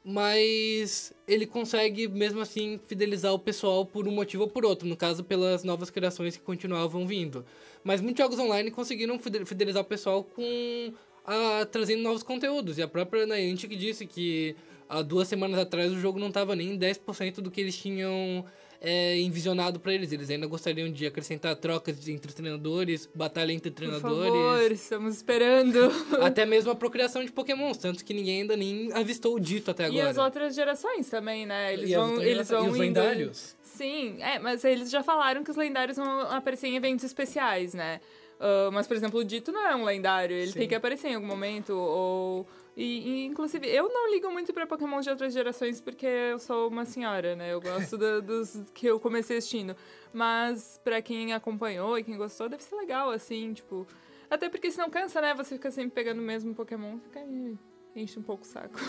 mas 0.09 1.11
ele 1.27 1.45
consegue 1.45 2.07
mesmo 2.07 2.39
assim 2.39 2.79
fidelizar 2.87 3.33
o 3.33 3.39
pessoal 3.39 3.85
por 3.85 4.07
um 4.07 4.11
motivo 4.11 4.43
ou 4.43 4.49
por 4.49 4.63
outro, 4.63 4.87
no 4.87 4.95
caso 4.95 5.21
pelas 5.21 5.65
novas 5.65 5.89
criações 5.89 6.37
que 6.37 6.43
continuavam 6.43 7.05
vindo. 7.05 7.45
Mas 7.83 7.99
muitos 7.99 8.23
jogos 8.23 8.39
online 8.39 8.71
conseguiram 8.71 9.19
fide- 9.19 9.43
fidelizar 9.43 9.81
o 9.81 9.85
pessoal 9.85 10.23
com 10.23 10.93
a, 11.25 11.65
trazendo 11.65 12.03
novos 12.03 12.23
conteúdos. 12.23 12.77
E 12.77 12.81
a 12.81 12.87
própria 12.87 13.25
Niantic 13.25 13.75
disse 13.75 14.05
que 14.07 14.55
há 14.87 15.01
duas 15.01 15.27
semanas 15.27 15.59
atrás 15.59 15.91
o 15.91 15.99
jogo 15.99 16.17
não 16.17 16.29
estava 16.29 16.55
nem 16.55 16.69
em 16.69 16.77
10% 16.79 17.41
do 17.41 17.51
que 17.51 17.59
eles 17.59 17.75
tinham 17.77 18.45
é, 18.81 19.17
envisionado 19.19 19.79
para 19.79 19.93
eles. 19.93 20.11
Eles 20.11 20.29
ainda 20.29 20.47
gostariam 20.47 20.91
de 20.91 21.05
acrescentar 21.05 21.55
trocas 21.55 22.07
entre 22.07 22.31
treinadores, 22.33 23.09
batalha 23.13 23.51
entre 23.51 23.71
Por 23.71 23.77
treinadores. 23.77 24.31
favor, 24.31 24.71
estamos 24.71 25.15
esperando. 25.15 25.79
Até 26.21 26.45
mesmo 26.45 26.71
a 26.71 26.75
procriação 26.75 27.23
de 27.23 27.31
pokémons, 27.31 27.77
tanto 27.77 28.03
que 28.05 28.13
ninguém 28.13 28.41
ainda 28.41 28.55
nem 28.55 28.91
avistou 28.93 29.35
o 29.35 29.39
dito 29.39 29.71
até 29.71 29.83
E 29.83 29.87
agora. 29.87 30.09
as 30.09 30.17
outras 30.17 30.55
gerações 30.55 31.09
também, 31.09 31.45
né? 31.45 31.73
Eles 31.73 31.89
E 31.89 31.95
vão, 31.95 32.21
eles 32.21 32.49
vão 32.49 32.65
E 32.65 32.69
os 32.69 32.75
indo- 32.75 32.79
lendários? 32.81 33.55
Sim, 33.63 34.17
é, 34.21 34.39
mas 34.39 34.63
eles 34.63 34.89
já 34.89 35.03
falaram 35.03 35.43
que 35.43 35.51
os 35.51 35.57
lendários 35.57 35.97
vão 35.97 36.21
aparecer 36.21 36.67
em 36.67 36.75
eventos 36.75 37.05
especiais, 37.05 37.73
né? 37.73 37.99
Ah, 38.39 38.69
mas, 38.71 38.87
por 38.87 38.95
exemplo, 38.95 39.19
o 39.19 39.23
Dito 39.23 39.51
não 39.51 39.67
é 39.67 39.75
um 39.75 39.83
lendário, 39.83 40.35
ele 40.35 40.51
Sim. 40.51 40.59
tem 40.59 40.67
que 40.67 40.75
aparecer 40.75 41.09
em 41.09 41.15
algum 41.15 41.27
momento, 41.27 41.73
ou... 41.73 42.47
E, 42.79 43.09
e, 43.23 43.25
inclusive, 43.25 43.67
eu 43.67 43.89
não 43.89 44.11
ligo 44.11 44.29
muito 44.29 44.53
pra 44.53 44.67
Pokémon 44.67 44.99
de 45.01 45.09
outras 45.09 45.33
gerações 45.33 45.81
porque 45.81 46.05
eu 46.05 46.37
sou 46.37 46.67
uma 46.69 46.85
senhora, 46.85 47.35
né? 47.35 47.51
Eu 47.51 47.59
gosto 47.59 47.97
da- 47.97 48.19
dos 48.21 48.55
que 48.71 48.85
eu 48.85 48.99
comecei 48.99 49.37
assistindo. 49.37 49.75
Mas 50.13 50.79
pra 50.83 51.01
quem 51.01 51.33
acompanhou 51.33 51.97
e 51.97 52.03
quem 52.03 52.15
gostou, 52.15 52.47
deve 52.47 52.61
ser 52.63 52.75
legal, 52.75 53.09
assim, 53.09 53.51
tipo... 53.51 53.87
Até 54.29 54.47
porque 54.47 54.69
senão 54.69 54.89
cansa, 54.91 55.19
né? 55.21 55.33
Você 55.33 55.55
fica 55.55 55.71
sempre 55.71 55.91
pegando 55.91 56.19
o 56.19 56.23
mesmo 56.23 56.53
Pokémon, 56.53 56.99
fica 56.99 57.19
aí, 57.19 57.57
enche 58.01 58.19
um 58.19 58.23
pouco 58.23 58.43
o 58.43 58.47
saco. 58.47 58.79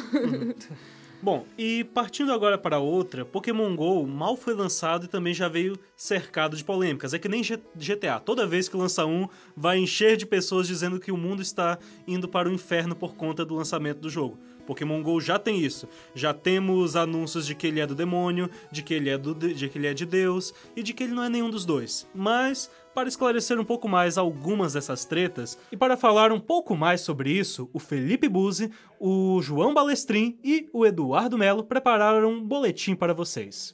Bom, 1.20 1.44
e 1.58 1.82
partindo 1.82 2.32
agora 2.32 2.56
para 2.56 2.78
outra, 2.78 3.24
Pokémon 3.24 3.74
GO 3.74 4.06
mal 4.06 4.36
foi 4.36 4.54
lançado 4.54 5.06
e 5.06 5.08
também 5.08 5.34
já 5.34 5.48
veio 5.48 5.76
cercado 5.96 6.56
de 6.56 6.62
polêmicas. 6.62 7.12
É 7.12 7.18
que 7.18 7.28
nem 7.28 7.42
GTA. 7.42 8.20
Toda 8.20 8.46
vez 8.46 8.68
que 8.68 8.76
lança 8.76 9.04
um, 9.04 9.28
vai 9.56 9.78
encher 9.78 10.16
de 10.16 10.24
pessoas 10.24 10.68
dizendo 10.68 11.00
que 11.00 11.10
o 11.10 11.16
mundo 11.16 11.42
está 11.42 11.76
indo 12.06 12.28
para 12.28 12.48
o 12.48 12.52
inferno 12.52 12.94
por 12.94 13.16
conta 13.16 13.44
do 13.44 13.56
lançamento 13.56 13.98
do 13.98 14.08
jogo. 14.08 14.38
Pokémon 14.68 15.02
GO 15.02 15.18
já 15.18 15.38
tem 15.38 15.60
isso. 15.60 15.88
Já 16.14 16.34
temos 16.34 16.94
anúncios 16.94 17.46
de 17.46 17.54
que 17.54 17.66
ele 17.66 17.80
é 17.80 17.86
do 17.86 17.94
demônio, 17.94 18.50
de 18.70 18.82
que 18.82 18.92
ele 18.92 19.08
é, 19.08 19.16
do, 19.16 19.34
de 19.34 19.68
que 19.68 19.78
ele 19.78 19.86
é 19.86 19.94
de 19.94 20.04
Deus 20.04 20.52
e 20.76 20.82
de 20.82 20.92
que 20.92 21.02
ele 21.02 21.14
não 21.14 21.24
é 21.24 21.28
nenhum 21.30 21.48
dos 21.48 21.64
dois. 21.64 22.06
Mas, 22.14 22.70
para 22.98 23.08
esclarecer 23.08 23.60
um 23.60 23.64
pouco 23.64 23.88
mais 23.88 24.18
algumas 24.18 24.72
dessas 24.72 25.04
tretas 25.04 25.56
e 25.70 25.76
para 25.76 25.96
falar 25.96 26.32
um 26.32 26.40
pouco 26.40 26.76
mais 26.76 27.00
sobre 27.00 27.30
isso, 27.30 27.70
o 27.72 27.78
Felipe 27.78 28.28
Buzzi, 28.28 28.72
o 28.98 29.40
João 29.40 29.72
Balestrin 29.72 30.36
e 30.42 30.68
o 30.72 30.84
Eduardo 30.84 31.38
Melo 31.38 31.62
prepararam 31.62 32.28
um 32.28 32.42
boletim 32.42 32.96
para 32.96 33.14
vocês. 33.14 33.72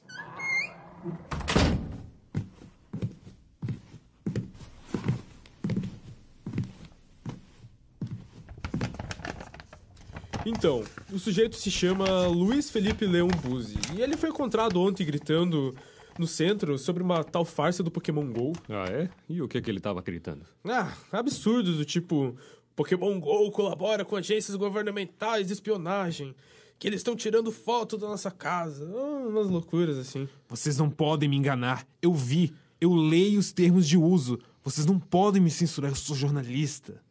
Então, 10.45 10.83
o 11.11 11.17
sujeito 11.17 11.55
se 11.55 11.71
chama 11.71 12.27
Luiz 12.27 12.69
Felipe 12.69 13.07
Leão 13.07 13.27
Buzzi 13.27 13.79
e 13.97 14.01
ele 14.03 14.15
foi 14.15 14.29
encontrado 14.29 14.79
ontem 14.79 15.03
gritando 15.03 15.73
no 16.17 16.27
centro 16.27 16.77
sobre 16.77 17.03
uma 17.03 17.23
tal 17.23 17.45
farsa 17.45 17.83
do 17.83 17.91
Pokémon 17.91 18.25
GO. 18.31 18.53
Ah, 18.69 18.85
é? 18.89 19.09
E 19.27 19.41
o 19.41 19.47
que, 19.47 19.61
que 19.61 19.69
ele 19.69 19.79
tava 19.79 20.01
gritando? 20.01 20.45
Ah, 20.63 20.93
absurdos 21.11 21.77
do 21.77 21.85
tipo 21.85 22.35
Pokémon 22.75 23.19
GO 23.19 23.51
colabora 23.51 24.03
com 24.03 24.15
agências 24.15 24.55
governamentais 24.55 25.47
de 25.47 25.53
espionagem, 25.53 26.35
que 26.77 26.87
eles 26.87 26.99
estão 26.99 27.15
tirando 27.15 27.51
foto 27.51 27.97
da 27.97 28.07
nossa 28.07 28.31
casa, 28.31 28.89
ah, 28.93 29.27
umas 29.27 29.47
loucuras 29.47 29.97
assim. 29.97 30.27
Vocês 30.47 30.77
não 30.77 30.89
podem 30.89 31.29
me 31.29 31.37
enganar. 31.37 31.87
Eu 32.01 32.13
vi. 32.13 32.53
Eu 32.79 32.93
leio 32.93 33.39
os 33.39 33.53
termos 33.53 33.87
de 33.87 33.97
uso. 33.97 34.39
Vocês 34.63 34.85
não 34.85 34.99
podem 34.99 35.41
me 35.41 35.49
censurar. 35.49 35.91
Eu 35.91 35.95
sou 35.95 36.15
jornalista. 36.15 37.01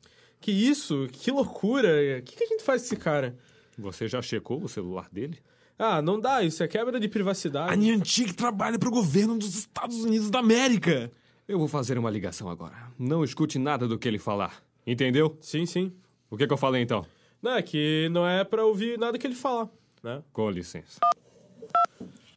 Que 0.40 0.52
isso? 0.52 1.08
Que 1.10 1.30
loucura! 1.30 1.88
O 2.18 2.22
que, 2.22 2.36
que 2.36 2.44
a 2.44 2.46
gente 2.46 2.62
faz 2.62 2.82
com 2.82 2.86
esse 2.86 2.96
cara? 2.96 3.34
Você 3.78 4.06
já 4.06 4.20
checou 4.20 4.62
o 4.62 4.68
celular 4.68 5.08
dele? 5.10 5.38
Ah, 5.78 6.00
não 6.00 6.20
dá, 6.20 6.42
isso 6.42 6.62
é 6.62 6.68
quebra 6.68 7.00
de 7.00 7.06
A 7.06 7.10
privacidade. 7.10 7.76
Niantic 7.76 8.32
trabalha 8.34 8.78
para 8.78 8.88
o 8.88 8.92
governo 8.92 9.36
dos 9.36 9.54
Estados 9.56 10.04
Unidos 10.04 10.30
da 10.30 10.38
América. 10.38 11.10
Eu 11.48 11.58
vou 11.58 11.68
fazer 11.68 11.98
uma 11.98 12.10
ligação 12.10 12.48
agora. 12.48 12.74
Não 12.98 13.24
escute 13.24 13.58
nada 13.58 13.88
do 13.88 13.98
que 13.98 14.06
ele 14.06 14.18
falar. 14.18 14.62
Entendeu? 14.86 15.36
Sim, 15.40 15.66
sim. 15.66 15.92
O 16.30 16.36
que, 16.36 16.46
que 16.46 16.52
eu 16.52 16.56
falei 16.56 16.82
então? 16.82 17.04
Não, 17.42 17.52
é 17.56 17.62
que 17.62 18.08
não 18.10 18.26
é 18.26 18.44
pra 18.44 18.64
ouvir 18.64 18.98
nada 18.98 19.18
que 19.18 19.26
ele 19.26 19.34
falar, 19.34 19.68
né? 20.02 20.22
Com 20.32 20.48
licença. 20.48 21.00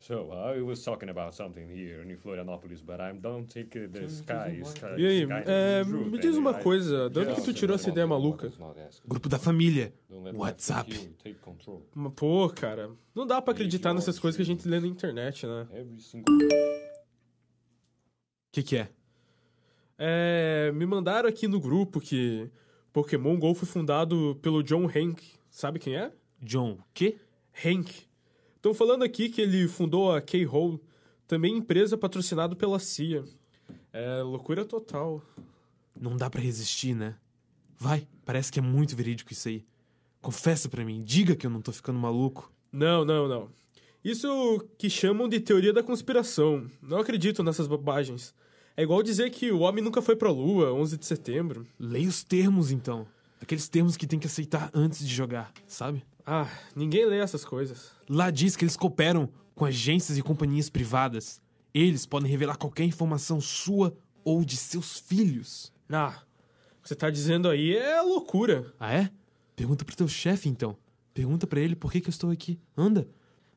So, 0.07 0.31
I 0.31 0.61
was 0.61 0.81
talking 0.85 1.09
about 1.09 1.35
something 1.35 1.67
here 1.67 2.01
in 2.01 2.15
Florianopolis, 2.15 2.81
but 2.81 3.01
I 3.01 3.11
don't 3.11 3.45
think 3.45 3.75
uh, 3.75 3.91
the 3.91 4.07
sky 4.07 4.57
is 4.61 4.73
E 4.95 5.05
aí, 5.05 5.27
é, 5.45 5.83
me 5.83 6.17
diz 6.17 6.37
uma 6.37 6.53
coisa, 6.53 7.09
de 7.09 7.19
onde 7.19 7.35
que 7.35 7.41
tu 7.41 7.53
tirou 7.53 7.75
essa 7.75 7.89
ideia 7.89 8.07
maluca? 8.07 8.49
Grupo 9.05 9.27
da 9.27 9.37
família. 9.37 9.93
WhatsApp. 10.33 11.13
Mas, 11.93 12.13
Pô, 12.15 12.47
cara, 12.47 12.89
não 13.13 13.27
dá 13.27 13.41
pra 13.41 13.51
acreditar 13.51 13.93
nessas 13.93 14.17
coisas 14.17 14.37
que 14.37 14.41
a 14.43 14.45
gente 14.45 14.65
lê 14.65 14.79
na 14.79 14.87
internet, 14.87 15.45
né? 15.45 15.67
O 15.73 16.23
que, 18.53 18.63
que 18.63 18.77
é? 18.77 18.89
É, 19.97 20.71
me 20.73 20.85
mandaram 20.85 21.27
aqui 21.27 21.49
no 21.49 21.59
grupo 21.59 21.99
que 21.99 22.49
Pokémon 22.93 23.37
GO 23.37 23.53
foi 23.53 23.67
fundado 23.67 24.39
pelo 24.41 24.63
John 24.63 24.85
Hank. 24.85 25.21
Sabe 25.49 25.79
quem 25.79 25.97
é? 25.97 26.13
John, 26.41 26.75
o 26.75 26.83
quê? 26.93 27.17
Hank. 27.65 28.07
Estão 28.57 28.73
falando 28.73 29.03
aqui 29.03 29.29
que 29.29 29.39
ele 29.39 29.67
fundou 29.67 30.11
a 30.11 30.19
K-Hole, 30.19 30.81
também 31.27 31.55
empresa 31.55 31.95
patrocinada 31.95 32.55
pela 32.55 32.79
CIA. 32.79 33.23
É 33.93 34.21
loucura 34.23 34.65
total. 34.65 35.21
Não 35.95 36.17
dá 36.17 36.27
pra 36.27 36.41
resistir, 36.41 36.95
né? 36.95 37.15
Vai, 37.77 38.07
parece 38.25 38.51
que 38.51 38.57
é 38.57 38.61
muito 38.61 38.95
verídico 38.95 39.31
isso 39.31 39.47
aí. 39.47 39.63
Confessa 40.19 40.67
pra 40.67 40.83
mim, 40.83 41.03
diga 41.03 41.35
que 41.35 41.45
eu 41.45 41.51
não 41.51 41.61
tô 41.61 41.71
ficando 41.71 41.99
maluco. 41.99 42.51
Não, 42.71 43.05
não, 43.05 43.27
não. 43.27 43.49
Isso 44.03 44.67
que 44.75 44.89
chamam 44.89 45.29
de 45.29 45.39
teoria 45.39 45.71
da 45.71 45.83
conspiração. 45.83 46.67
Não 46.81 46.97
acredito 46.97 47.43
nessas 47.43 47.67
bobagens. 47.67 48.33
É 48.75 48.81
igual 48.81 49.03
dizer 49.03 49.29
que 49.29 49.51
o 49.51 49.59
homem 49.59 49.83
nunca 49.83 50.01
foi 50.01 50.15
pra 50.15 50.31
lua, 50.31 50.73
11 50.73 50.97
de 50.97 51.05
setembro. 51.05 51.67
Leia 51.79 52.09
os 52.09 52.23
termos, 52.23 52.71
então. 52.71 53.05
Aqueles 53.39 53.69
termos 53.69 53.95
que 53.95 54.07
tem 54.07 54.17
que 54.17 54.27
aceitar 54.27 54.71
antes 54.73 55.07
de 55.07 55.13
jogar, 55.13 55.53
sabe? 55.67 56.03
Ah, 56.29 56.49
ninguém 56.75 57.05
lê 57.05 57.19
essas 57.19 57.45
coisas. 57.45 57.93
Lá 58.09 58.29
diz 58.29 58.57
que 58.57 58.65
eles 58.65 58.75
cooperam 58.75 59.29
com 59.55 59.63
agências 59.63 60.17
e 60.17 60.21
companhias 60.21 60.69
privadas. 60.69 61.41
Eles 61.73 62.05
podem 62.05 62.29
revelar 62.29 62.57
qualquer 62.57 62.83
informação 62.83 63.39
sua 63.39 63.95
ou 64.25 64.43
de 64.43 64.57
seus 64.57 64.99
filhos. 64.99 65.71
Ah, 65.89 66.21
o 66.79 66.83
que 66.83 66.89
você 66.89 66.95
tá 66.95 67.09
dizendo 67.09 67.47
aí 67.47 67.77
é 67.77 68.01
loucura. 68.01 68.73
Ah, 68.77 68.93
é? 68.93 69.09
Pergunta 69.55 69.85
pro 69.85 69.95
teu 69.95 70.09
chefe, 70.09 70.49
então. 70.49 70.75
Pergunta 71.13 71.47
pra 71.47 71.61
ele 71.61 71.77
por 71.77 71.89
que, 71.93 72.01
que 72.01 72.09
eu 72.09 72.11
estou 72.11 72.29
aqui. 72.29 72.59
Anda. 72.75 73.07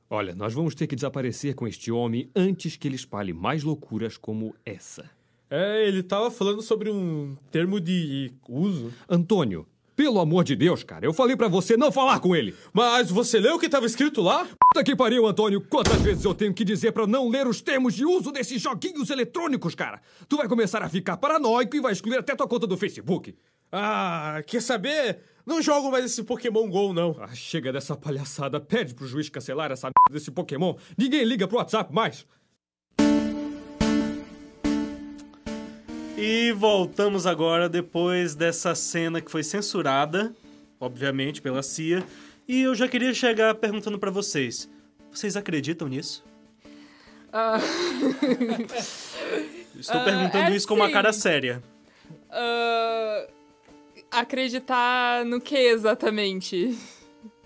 Olha, 0.08 0.32
nós 0.32 0.54
vamos 0.54 0.76
ter 0.76 0.86
que 0.86 0.94
desaparecer 0.94 1.56
com 1.56 1.66
este 1.66 1.90
homem 1.90 2.30
antes 2.36 2.76
que 2.76 2.86
ele 2.86 2.94
espalhe 2.94 3.32
mais 3.32 3.64
loucuras 3.64 4.16
como 4.16 4.54
essa. 4.64 5.10
É, 5.50 5.84
ele 5.88 6.04
tava 6.04 6.30
falando 6.30 6.62
sobre 6.62 6.88
um 6.88 7.36
termo 7.50 7.80
de 7.80 8.32
uso. 8.48 8.92
Antônio, 9.08 9.66
pelo 10.00 10.18
amor 10.18 10.44
de 10.44 10.56
Deus, 10.56 10.82
cara, 10.82 11.04
eu 11.04 11.12
falei 11.12 11.36
pra 11.36 11.46
você 11.46 11.76
não 11.76 11.92
falar 11.92 12.20
com 12.20 12.34
ele. 12.34 12.56
Mas 12.72 13.10
você 13.10 13.38
leu 13.38 13.56
o 13.56 13.58
que 13.58 13.68
tava 13.68 13.84
escrito 13.84 14.22
lá? 14.22 14.48
Puta 14.72 14.82
que 14.82 14.96
pariu, 14.96 15.26
Antônio. 15.26 15.60
Quantas 15.60 16.00
vezes 16.00 16.24
eu 16.24 16.34
tenho 16.34 16.54
que 16.54 16.64
dizer 16.64 16.92
pra 16.92 17.06
não 17.06 17.28
ler 17.28 17.46
os 17.46 17.60
termos 17.60 17.92
de 17.92 18.06
uso 18.06 18.32
desses 18.32 18.62
joguinhos 18.62 19.10
eletrônicos, 19.10 19.74
cara? 19.74 20.00
Tu 20.26 20.38
vai 20.38 20.48
começar 20.48 20.82
a 20.82 20.88
ficar 20.88 21.18
paranoico 21.18 21.76
e 21.76 21.80
vai 21.80 21.92
excluir 21.92 22.16
até 22.16 22.34
tua 22.34 22.48
conta 22.48 22.66
do 22.66 22.78
Facebook. 22.78 23.36
Ah, 23.70 24.42
quer 24.46 24.62
saber? 24.62 25.18
Não 25.44 25.60
jogo 25.60 25.90
mais 25.90 26.06
esse 26.06 26.24
Pokémon 26.24 26.70
GO, 26.70 26.94
não. 26.94 27.14
Ah, 27.20 27.34
chega 27.34 27.70
dessa 27.70 27.94
palhaçada. 27.94 28.58
Pede 28.58 28.94
pro 28.94 29.06
juiz 29.06 29.28
cancelar 29.28 29.70
essa 29.70 29.88
merda 29.88 30.18
desse 30.18 30.30
Pokémon. 30.30 30.76
Ninguém 30.96 31.24
liga 31.24 31.46
pro 31.46 31.58
WhatsApp 31.58 31.92
mais. 31.92 32.24
E 36.20 36.52
voltamos 36.52 37.26
agora 37.26 37.66
depois 37.68 38.34
dessa 38.34 38.74
cena 38.74 39.20
que 39.22 39.30
foi 39.30 39.42
censurada, 39.42 40.34
obviamente, 40.78 41.40
pela 41.40 41.62
CIA. 41.62 42.04
E 42.46 42.60
eu 42.62 42.74
já 42.74 42.86
queria 42.86 43.14
chegar 43.14 43.54
perguntando 43.54 43.98
pra 43.98 44.10
vocês: 44.10 44.68
vocês 45.10 45.34
acreditam 45.36 45.88
nisso? 45.88 46.22
Ah, 47.32 47.58
Estou 49.78 50.00
Ah, 50.00 50.04
perguntando 50.04 50.52
é 50.52 50.56
isso 50.56 50.68
com 50.68 50.74
uma 50.74 50.90
cara 50.90 51.12
séria. 51.12 51.62
ah, 52.30 53.26
acreditar 54.10 55.24
no 55.24 55.40
que 55.40 55.56
exatamente? 55.56 56.76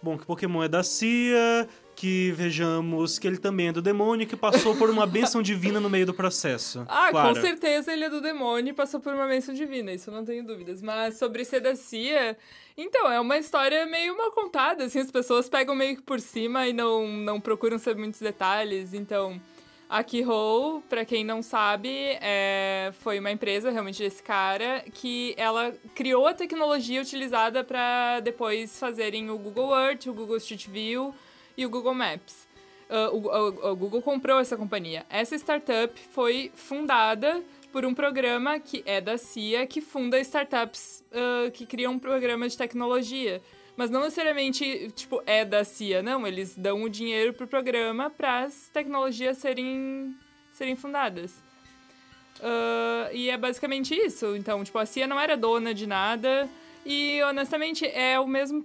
Bom, 0.02 0.19
que 0.19 0.26
Pokémon 0.26 0.62
é 0.64 0.69
da 0.69 0.83
CIA, 0.83 1.69
que 2.04 2.32
vejamos 2.32 3.18
que 3.18 3.26
ele 3.26 3.38
também 3.38 3.68
é 3.68 3.73
do 3.73 3.80
demônio, 3.80 4.26
que 4.26 4.37
passou 4.37 4.76
por 4.76 4.90
uma 4.90 5.06
bênção 5.06 5.40
divina 5.40 5.80
no 5.80 5.88
meio 5.88 6.04
do 6.04 6.12
processo. 6.12 6.84
Ah, 6.87 7.08
Clara. 7.11 7.34
com 7.34 7.40
certeza 7.40 7.90
ele 7.94 8.04
é 8.04 8.11
do 8.11 8.20
demônio 8.20 8.73
e 8.73 8.75
passou 8.75 9.00
por 9.00 9.14
uma 9.14 9.26
bênção 9.26 9.54
divina, 9.54 9.90
isso 9.90 10.11
eu 10.11 10.14
não 10.14 10.23
tenho 10.23 10.44
dúvidas. 10.44 10.82
Mas 10.82 11.16
sobre 11.16 11.46
ser 11.46 11.61
da 11.61 11.75
CIA, 11.75 12.37
então, 12.76 13.11
é 13.11 13.18
uma 13.18 13.38
história 13.38 13.87
meio 13.87 14.14
mal 14.18 14.30
contada, 14.32 14.84
assim, 14.84 14.99
as 14.99 15.11
pessoas 15.11 15.49
pegam 15.49 15.75
meio 15.75 15.96
que 15.96 16.02
por 16.02 16.20
cima 16.20 16.68
e 16.68 16.75
não, 16.75 17.08
não 17.08 17.40
procuram 17.40 17.78
saber 17.78 18.00
muitos 18.00 18.20
detalhes, 18.20 18.92
então... 18.92 19.40
A 19.87 20.02
Keyhole, 20.02 20.82
pra 20.88 21.04
quem 21.04 21.23
não 21.23 21.42
sabe, 21.42 21.88
é, 22.20 22.90
foi 23.00 23.20
uma 23.20 23.30
empresa 23.30 23.70
realmente 23.70 24.02
desse 24.02 24.23
cara 24.23 24.82
que 24.92 25.34
ela 25.37 25.73
criou 25.94 26.26
a 26.26 26.34
tecnologia 26.34 27.00
utilizada 27.00 27.62
pra 27.62 28.19
depois 28.21 28.78
fazerem 28.78 29.30
o 29.30 29.38
Google 29.38 29.78
Earth, 29.78 30.06
o 30.06 30.14
Google 30.14 30.38
Street 30.38 30.67
View 30.69 31.14
e 31.56 31.64
o 31.67 31.71
Google 31.71 31.95
Maps. 31.95 32.47
Ah, 32.88 33.10
o, 33.12 33.19
o- 33.26 33.71
o 33.73 33.76
Google 33.76 34.02
comprou 34.02 34.38
essa 34.38 34.56
companhia. 34.56 35.04
Essa 35.08 35.34
startup 35.36 35.99
foi 36.10 36.50
fundada 36.54 37.43
por 37.73 37.84
um 37.84 37.93
programa 37.95 38.58
que 38.60 38.82
é 38.86 39.00
da 39.00 39.17
CIA, 39.19 39.67
que 39.67 39.80
funda 39.80 40.19
startups 40.21 41.02
ah, 41.12 41.50
que 41.50 41.64
criam 41.67 41.93
um 41.95 41.99
programa 41.99 42.49
de 42.49 42.56
tecnologia. 42.56 43.43
Mas 43.76 43.90
não 43.90 44.02
necessariamente, 44.02 44.93
tipo, 44.95 45.21
é 45.26 45.45
da 45.45 45.64
CIA, 45.64 46.00
não. 46.02 46.25
Eles 46.26 46.56
dão 46.56 46.84
o 46.84 46.88
dinheiro 46.88 47.32
pro 47.34 47.47
programa 47.49 48.08
para 48.08 48.43
as 48.45 48.69
tecnologias 48.73 49.38
serem, 49.38 50.14
serem 50.52 50.76
fundadas. 50.76 51.43
Ah, 52.40 53.08
e 53.12 53.30
é 53.30 53.36
basicamente 53.36 53.95
isso. 53.95 54.36
Então, 54.36 54.62
tipo, 54.62 54.78
a 54.78 54.86
CIA 54.86 55.06
não 55.06 55.19
era 55.19 55.36
dona 55.36 55.75
de 55.75 55.86
nada. 55.86 56.49
E, 56.84 57.23
honestamente, 57.23 57.86
é, 57.86 58.20
o 58.20 58.26
mesmo, 58.26 58.62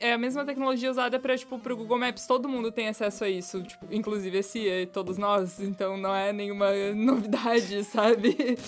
é 0.00 0.12
a 0.12 0.18
mesma 0.18 0.44
tecnologia 0.44 0.90
usada 0.90 1.18
para 1.18 1.36
tipo, 1.36 1.58
pro 1.58 1.76
Google 1.76 1.98
Maps. 1.98 2.26
Todo 2.26 2.48
mundo 2.48 2.72
tem 2.72 2.88
acesso 2.88 3.24
a 3.24 3.28
isso, 3.28 3.62
tipo, 3.62 3.86
inclusive 3.90 4.42
CIA 4.42 4.82
e 4.82 4.86
todos 4.86 5.16
nós. 5.16 5.60
Então, 5.60 5.96
não 5.96 6.14
é 6.14 6.32
nenhuma 6.32 6.72
novidade, 6.94 7.84
sabe? 7.84 8.58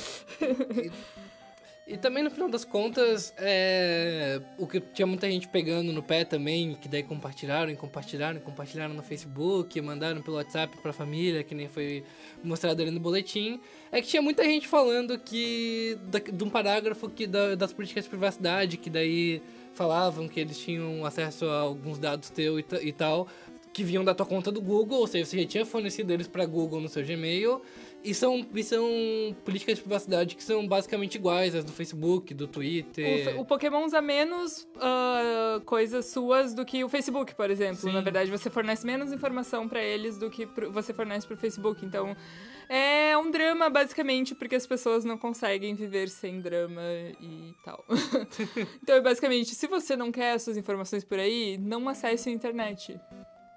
E 1.84 1.96
também, 1.96 2.22
no 2.22 2.30
final 2.30 2.48
das 2.48 2.64
contas, 2.64 3.34
é... 3.36 4.40
o 4.56 4.68
que 4.68 4.78
tinha 4.80 5.04
muita 5.04 5.28
gente 5.28 5.48
pegando 5.48 5.92
no 5.92 6.00
pé 6.00 6.24
também, 6.24 6.76
que 6.80 6.88
daí 6.88 7.02
compartilharam, 7.02 7.72
e 7.72 7.76
compartilharam, 7.76 8.38
e 8.38 8.40
compartilharam 8.40 8.94
no 8.94 9.02
Facebook, 9.02 9.80
mandaram 9.80 10.22
pelo 10.22 10.36
WhatsApp 10.36 10.76
pra 10.80 10.92
família, 10.92 11.42
que 11.42 11.56
nem 11.56 11.68
foi 11.68 12.04
mostrado 12.42 12.80
ali 12.80 12.90
no 12.92 13.00
boletim, 13.00 13.60
é 13.90 14.00
que 14.00 14.06
tinha 14.06 14.22
muita 14.22 14.44
gente 14.44 14.68
falando 14.68 15.18
que... 15.18 15.98
De 16.32 16.44
um 16.44 16.48
parágrafo 16.50 17.10
que 17.10 17.26
da- 17.26 17.56
das 17.56 17.72
políticas 17.72 18.04
de 18.04 18.10
privacidade, 18.10 18.76
que 18.76 18.88
daí 18.88 19.42
falavam 19.74 20.28
que 20.28 20.38
eles 20.38 20.58
tinham 20.58 21.04
acesso 21.04 21.46
a 21.46 21.60
alguns 21.62 21.98
dados 21.98 22.30
teus 22.30 22.60
e, 22.60 22.62
ta- 22.62 22.78
tal, 22.96 23.26
que 23.72 23.82
vinham 23.82 24.04
da 24.04 24.14
tua 24.14 24.26
conta 24.26 24.52
do 24.52 24.60
Google, 24.60 25.00
ou 25.00 25.06
seja, 25.06 25.24
você 25.24 25.40
já 25.42 25.48
tinha 25.48 25.66
fornecido 25.66 26.12
eles 26.12 26.28
pra 26.28 26.46
Google 26.46 26.80
no 26.80 26.88
seu 26.88 27.04
Gmail, 27.04 27.60
e 28.04 28.12
são, 28.14 28.44
e 28.54 28.62
são 28.64 28.84
políticas 29.44 29.76
de 29.76 29.82
privacidade 29.82 30.34
que 30.36 30.42
são 30.42 30.66
basicamente 30.66 31.14
iguais 31.14 31.54
às 31.54 31.64
do 31.64 31.72
Facebook, 31.72 32.34
do 32.34 32.44
O, 32.44 32.48
Twitter. 32.48 33.24
fe- 33.32 33.38
o 33.38 33.44
Pokémon 33.44 33.84
usa 33.84 34.00
menos 34.02 34.66
ah, 34.80 35.60
coisas 35.64 36.06
suas 36.06 36.52
do 36.54 36.64
que 36.64 36.82
o 36.84 36.88
Facebook, 36.88 37.34
por 37.34 37.50
exemplo. 37.50 37.76
Sim. 37.76 37.92
Na 37.92 38.00
verdade, 38.00 38.30
você 38.30 38.50
fornece 38.50 38.86
menos 38.86 39.12
informação 39.12 39.68
pra 39.68 39.82
eles 39.82 40.18
do 40.18 40.28
que 40.30 40.46
pro- 40.46 40.72
você 40.72 40.92
fornece 40.92 41.26
pro 41.26 41.36
Facebook. 41.36 41.84
Então, 41.84 42.16
é 42.68 43.16
um 43.18 43.30
drama, 43.30 43.68
basicamente, 43.70 44.34
porque 44.34 44.54
as 44.56 44.66
pessoas 44.66 45.04
não 45.04 45.16
conseguem 45.18 45.74
viver 45.74 46.08
sem 46.08 46.40
drama 46.40 46.82
e 47.20 47.54
tal. 47.64 47.84
então, 48.82 48.96
é 48.96 49.00
basicamente, 49.00 49.54
se 49.54 49.66
você 49.66 49.94
não 49.96 50.10
quer 50.10 50.34
essas 50.34 50.56
informações 50.56 51.04
por 51.04 51.18
aí, 51.18 51.56
não 51.58 51.88
acesse 51.88 52.28
a 52.28 52.32
internet. 52.32 52.98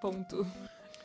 Ponto. 0.01 0.45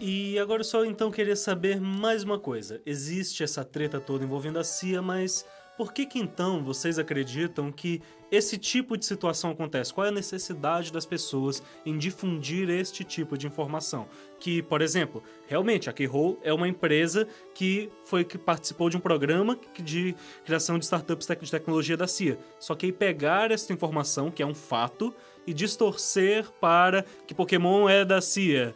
E 0.02 0.38
agora 0.38 0.60
eu 0.60 0.64
só 0.64 0.82
então 0.82 1.10
queria 1.10 1.36
saber 1.36 1.78
mais 1.78 2.22
uma 2.22 2.38
coisa. 2.38 2.80
Existe 2.86 3.42
essa 3.42 3.62
treta 3.62 4.00
toda 4.00 4.24
envolvendo 4.24 4.58
a 4.58 4.64
CIA, 4.64 5.02
mas 5.02 5.44
por 5.76 5.92
que 5.92 6.06
que 6.06 6.18
então 6.18 6.64
vocês 6.64 6.98
acreditam 6.98 7.70
que 7.70 8.00
esse 8.32 8.56
tipo 8.56 8.96
de 8.96 9.04
situação 9.04 9.50
acontece? 9.50 9.92
Qual 9.92 10.06
é 10.06 10.08
a 10.08 10.12
necessidade 10.12 10.90
das 10.90 11.04
pessoas 11.04 11.62
em 11.84 11.98
difundir 11.98 12.70
este 12.70 13.04
tipo 13.04 13.36
de 13.36 13.46
informação? 13.46 14.08
Que, 14.38 14.62
por 14.62 14.80
exemplo, 14.80 15.22
realmente 15.46 15.90
a 15.90 15.92
Keyhole 15.92 16.38
é 16.42 16.52
uma 16.52 16.66
empresa 16.66 17.28
que 17.54 17.90
foi 18.06 18.24
que 18.24 18.38
participou 18.38 18.88
de 18.88 18.96
um 18.96 19.00
programa 19.00 19.58
de 19.82 20.14
criação 20.46 20.78
de 20.78 20.86
startups 20.86 21.26
de 21.26 21.50
tecnologia 21.50 21.96
da 21.96 22.06
CIA. 22.06 22.38
Só 22.58 22.74
que 22.74 22.86
aí 22.86 22.92
pegar 22.92 23.50
essa 23.50 23.70
informação, 23.70 24.30
que 24.30 24.42
é 24.42 24.46
um 24.46 24.54
fato, 24.54 25.14
e 25.46 25.52
distorcer 25.52 26.50
para 26.60 27.04
que 27.26 27.34
Pokémon 27.34 27.88
é 27.88 28.04
da 28.04 28.20
CIA. 28.20 28.74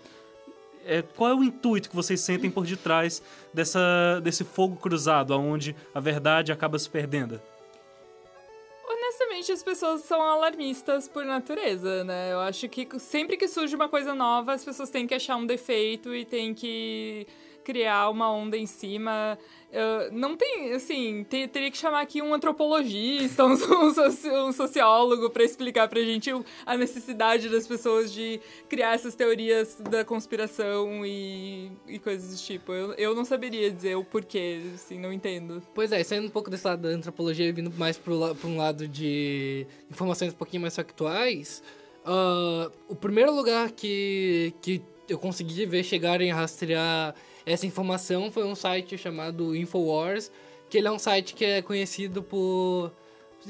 É, 0.86 1.02
qual 1.02 1.30
é 1.30 1.34
o 1.34 1.42
intuito 1.42 1.88
que 1.88 1.96
vocês 1.96 2.20
sentem 2.20 2.50
por 2.50 2.64
detrás 2.66 3.22
dessa, 3.52 4.20
desse 4.22 4.44
fogo 4.44 4.76
cruzado, 4.76 5.38
onde 5.38 5.74
a 5.94 6.00
verdade 6.00 6.52
acaba 6.52 6.78
se 6.78 6.88
perdendo? 6.88 7.40
Honestamente, 8.86 9.52
as 9.52 9.62
pessoas 9.62 10.02
são 10.02 10.20
alarmistas 10.20 11.08
por 11.08 11.24
natureza, 11.24 12.04
né? 12.04 12.32
Eu 12.32 12.40
acho 12.40 12.68
que 12.68 12.86
sempre 12.98 13.36
que 13.36 13.48
surge 13.48 13.74
uma 13.74 13.88
coisa 13.88 14.14
nova, 14.14 14.52
as 14.52 14.64
pessoas 14.64 14.90
têm 14.90 15.06
que 15.06 15.14
achar 15.14 15.36
um 15.36 15.46
defeito 15.46 16.14
e 16.14 16.24
têm 16.24 16.54
que 16.54 17.26
criar 17.64 18.10
uma 18.10 18.30
onda 18.30 18.56
em 18.56 18.66
cima. 18.66 19.38
Uh, 19.70 20.12
não 20.12 20.36
tem, 20.36 20.72
assim, 20.72 21.24
te- 21.28 21.48
teria 21.48 21.68
que 21.68 21.76
chamar 21.76 22.02
aqui 22.02 22.22
um 22.22 22.32
antropologista, 22.32 23.44
um, 23.44 23.56
soci- 23.56 24.30
um 24.30 24.52
sociólogo 24.52 25.30
pra 25.30 25.42
explicar 25.42 25.88
pra 25.88 26.00
gente 26.00 26.30
a 26.64 26.76
necessidade 26.76 27.48
das 27.48 27.66
pessoas 27.66 28.12
de 28.12 28.40
criar 28.68 28.94
essas 28.94 29.16
teorias 29.16 29.76
da 29.90 30.04
conspiração 30.04 31.04
e, 31.04 31.72
e 31.88 31.98
coisas 31.98 32.30
do 32.38 32.40
tipo. 32.40 32.72
Eu, 32.72 32.92
eu 32.94 33.14
não 33.16 33.24
saberia 33.24 33.68
dizer 33.70 33.96
o 33.96 34.04
porquê, 34.04 34.60
assim, 34.74 34.98
não 34.98 35.12
entendo. 35.12 35.60
Pois 35.74 35.90
é, 35.90 36.04
saindo 36.04 36.28
um 36.28 36.30
pouco 36.30 36.50
desse 36.50 36.66
lado 36.66 36.82
da 36.82 36.90
antropologia 36.90 37.46
e 37.46 37.52
vindo 37.52 37.72
mais 37.76 37.98
pro, 37.98 38.14
um 38.44 38.56
lado 38.56 38.86
de 38.86 39.66
informações 39.90 40.32
um 40.32 40.36
pouquinho 40.36 40.62
mais 40.62 40.76
factuais, 40.76 41.62
ah, 42.04 42.70
o 42.88 42.94
primeiro 42.94 43.34
lugar 43.34 43.72
que, 43.72 44.54
que 44.62 44.80
eu 45.08 45.18
consegui 45.18 45.66
ver 45.66 45.82
chegarem 45.82 46.30
a 46.30 46.34
rastrear 46.36 47.14
essa 47.46 47.66
informação 47.66 48.30
foi 48.30 48.44
um 48.44 48.54
site 48.54 48.96
chamado 48.96 49.54
Infowars, 49.54 50.30
que 50.70 50.78
ele 50.78 50.88
é 50.88 50.90
um 50.90 50.98
site 50.98 51.34
que 51.34 51.44
é 51.44 51.62
conhecido 51.62 52.22
por 52.22 52.92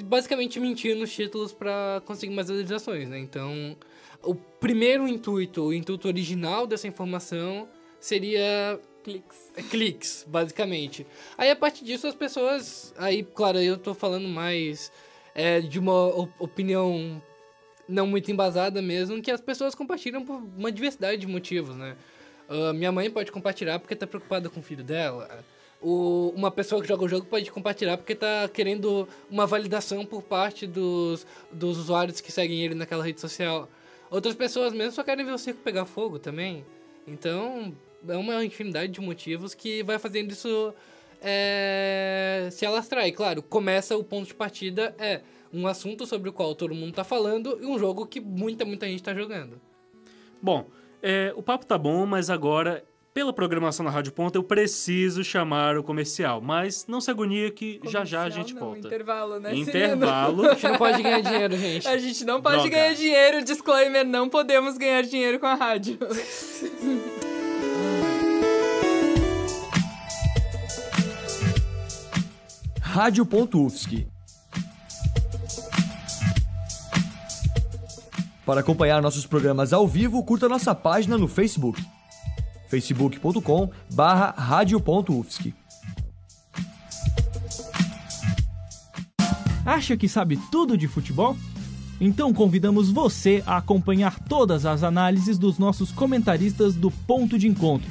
basicamente 0.05 0.59
mentir 0.59 0.97
nos 0.97 1.13
títulos 1.13 1.53
para 1.53 2.03
conseguir 2.05 2.35
mais 2.35 2.49
visualizações, 2.49 3.09
né? 3.09 3.19
Então, 3.19 3.77
o 4.23 4.35
primeiro 4.35 5.07
intuito, 5.07 5.63
o 5.63 5.73
intuito 5.73 6.09
original 6.09 6.67
dessa 6.67 6.89
informação 6.89 7.69
seria 8.01 8.81
Cliques. 9.05 9.53
cliques, 9.71 10.25
basicamente. 10.27 11.07
Aí 11.37 11.51
a 11.51 11.57
partir 11.57 11.85
disso 11.85 12.07
as 12.07 12.15
pessoas. 12.15 12.95
Aí, 12.97 13.23
claro, 13.23 13.59
eu 13.59 13.77
tô 13.77 13.93
falando 13.93 14.27
mais 14.27 14.91
é, 15.35 15.61
de 15.61 15.79
uma 15.79 16.07
op- 16.07 16.33
opinião 16.39 17.23
não 17.87 18.07
muito 18.07 18.33
embasada 18.33 18.81
mesmo, 18.81 19.21
que 19.21 19.31
as 19.31 19.43
pessoas 19.43 19.75
compartilham 19.75 20.25
por 20.25 20.37
uma 20.57 20.73
diversidade 20.73 21.21
de 21.21 21.27
motivos, 21.27 21.77
né? 21.77 21.97
Ah, 22.49 22.73
minha 22.73 22.93
mãe 22.93 23.11
pode 23.11 23.33
compartilhar 23.33 23.79
porque 23.79 23.95
tá 23.95 24.07
preocupada 24.07 24.49
com 24.49 24.61
o 24.61 24.63
filho 24.63 24.85
dela. 24.85 25.45
O, 25.81 26.33
uma 26.35 26.51
pessoa 26.51 26.81
que 26.81 26.89
joga 26.89 27.05
o 27.05 27.09
jogo 27.09 27.27
pode 27.27 27.51
compartilhar 27.51 27.97
porque 27.99 28.15
tá 28.15 28.49
querendo 28.49 29.07
uma 29.31 29.47
validação 29.47 30.05
por 30.07 30.23
parte 30.23 30.67
dos, 30.67 31.27
dos 31.53 31.79
usuários 31.79 32.21
que 32.21 32.33
seguem 32.33 32.63
ele 32.63 32.75
naquela 32.75 33.05
rede 33.05 33.21
social. 33.21 33.69
Outras 34.11 34.35
pessoas 34.35 34.73
mesmo 34.73 34.93
só 34.93 35.03
querem 35.03 35.25
ver 35.25 35.33
o 35.33 35.39
circo 35.39 35.61
pegar 35.63 35.85
fogo 35.85 36.19
também. 36.19 36.65
Então, 37.07 37.75
é 38.09 38.17
uma 38.17 38.45
infinidade 38.45 38.93
de 38.93 39.01
motivos 39.01 39.55
que 39.55 39.83
vai 39.83 39.99
fazendo 39.99 40.31
isso 40.31 40.73
é, 41.21 42.49
se 42.51 42.65
alastrar. 42.65 43.07
E 43.07 43.13
claro, 43.13 43.43
começa 43.43 43.97
o 43.97 44.05
ponto 44.05 44.27
de 44.27 44.35
partida 44.35 44.95
é 44.99 45.21
um 45.53 45.67
assunto 45.67 46.07
sobre 46.07 46.29
o 46.29 46.33
qual 46.33 46.55
todo 46.55 46.75
mundo 46.75 46.93
tá 46.93 47.05
falando 47.05 47.59
e 47.61 47.67
um 47.67 47.79
jogo 47.79 48.07
que 48.07 48.21
muita, 48.21 48.65
muita 48.65 48.87
gente 48.87 49.03
tá 49.03 49.15
jogando. 49.15 49.61
Bom, 50.41 50.69
é, 51.07 51.35
o 51.37 51.43
papo 51.43 51.67
tá 51.67 51.77
bom, 51.77 52.07
mas 52.07 52.31
agora, 52.31 52.83
pela 53.13 53.31
programação 53.31 53.85
na 53.85 53.91
Rádio 53.91 54.11
Ponta, 54.11 54.39
eu 54.39 54.43
preciso 54.43 55.23
chamar 55.23 55.77
o 55.77 55.83
comercial. 55.83 56.41
Mas 56.41 56.87
não 56.89 56.99
se 56.99 57.11
agonia 57.11 57.51
que 57.51 57.79
já 57.85 58.07
já 58.07 58.21
a 58.21 58.23
Comercial, 58.23 58.31
gente 58.31 58.55
não, 58.55 58.61
volta. 58.63 58.87
Intervalo, 58.87 59.39
né? 59.39 59.55
Intervalo. 59.55 60.49
A 60.49 60.55
gente 60.55 60.65
não 60.67 60.79
pode 60.79 61.03
ganhar 61.03 61.21
dinheiro, 61.21 61.57
gente. 61.59 61.87
A 61.89 61.99
gente 61.99 62.25
não 62.25 62.41
pode 62.41 62.57
Droga. 62.57 62.71
ganhar 62.71 62.95
dinheiro, 62.95 63.45
disclaimer, 63.45 64.07
não 64.07 64.31
podemos 64.31 64.79
ganhar 64.79 65.03
dinheiro 65.03 65.39
com 65.39 65.47
a 65.47 65.55
rádio. 65.55 65.99
Rádio.UFSC. 72.81 74.14
Para 78.45 78.61
acompanhar 78.61 79.01
nossos 79.01 79.27
programas 79.27 79.73
ao 79.73 79.89
vivo, 79.89 80.23
curta 80.23 80.49
nossa 80.49 80.75
página 80.75 81.17
no 81.17 81.27
Facebook. 81.27 81.83
facebook.com. 82.69 83.71
Acha 89.65 89.97
que 89.97 90.09
sabe 90.09 90.39
tudo 90.53 90.77
de 90.77 90.87
futebol? 90.87 91.37
Então 91.99 92.35
convidamos 92.35 92.91
você 92.91 93.43
a 93.47 93.57
acompanhar 93.57 94.19
todas 94.21 94.67
as 94.67 94.83
análises 94.83 95.39
dos 95.39 95.59
nossos 95.59 95.91
comentaristas 95.91 96.75
do 96.75 96.91
Ponto 96.91 97.39
de 97.39 97.49
Encontro. 97.49 97.89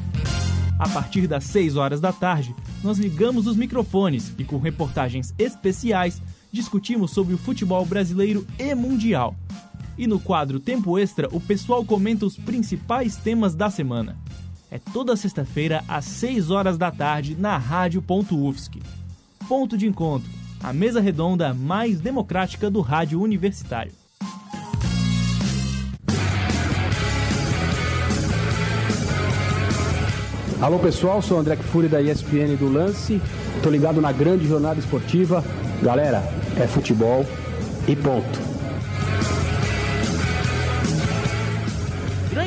A 0.78 0.88
partir 0.90 1.28
das 1.28 1.46
6 1.46 1.78
horas 1.78 2.00
da 2.00 2.12
tarde, 2.12 2.54
nós 2.84 3.00
ligamos 3.00 3.48
os 3.48 3.56
microfones 3.56 4.34
e, 4.38 4.44
com 4.44 4.58
reportagens 4.60 5.34
especiais, 5.40 6.22
discutimos 6.52 7.12
sobre 7.12 7.34
o 7.34 7.38
futebol 7.38 7.86
brasileiro 7.86 8.46
e 8.60 8.76
mundial. 8.76 9.36
E 9.98 10.08
no 10.08 10.20
quadro 10.20 10.60
Tempo 10.60 10.98
Extra, 10.98 11.28
o 11.32 11.40
pessoal 11.40 11.86
comenta 11.86 12.26
os 12.26 12.36
principais 12.36 13.16
temas 13.16 13.54
da 13.54 13.70
semana. 13.70 14.18
É 14.72 14.80
toda 14.80 15.16
sexta-feira, 15.16 15.84
às 15.88 16.06
6 16.06 16.50
horas 16.50 16.78
da 16.78 16.90
tarde, 16.90 17.36
na 17.38 17.58
Rádio.UFSC. 17.58 18.82
Ponto 19.48 19.78
de 19.78 19.88
Encontro, 19.88 20.30
a 20.64 20.74
mesa 20.74 21.00
redonda 21.00 21.54
mais 21.54 22.00
democrática 22.00 22.72
do 22.72 22.82
rádio 22.82 23.22
universitário. 23.22 23.92
Alô 30.60 30.80
pessoal, 30.80 31.22
sou 31.22 31.38
o 31.38 31.40
André 31.42 31.58
Fury 31.58 31.90
da 31.90 32.02
ESPN 32.02 32.56
do 32.58 32.72
Lance. 32.72 33.22
Tô 33.62 33.70
ligado 33.70 34.00
na 34.00 34.14
grande 34.14 34.48
jornada 34.48 34.80
esportiva. 34.80 35.44
Galera, 35.82 36.24
é 36.58 36.66
futebol 36.66 37.26
e 37.86 37.96
ponto. 37.98 38.53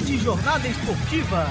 Grande 0.06 0.22
jornada 0.22 0.68
esportiva. 0.68 1.46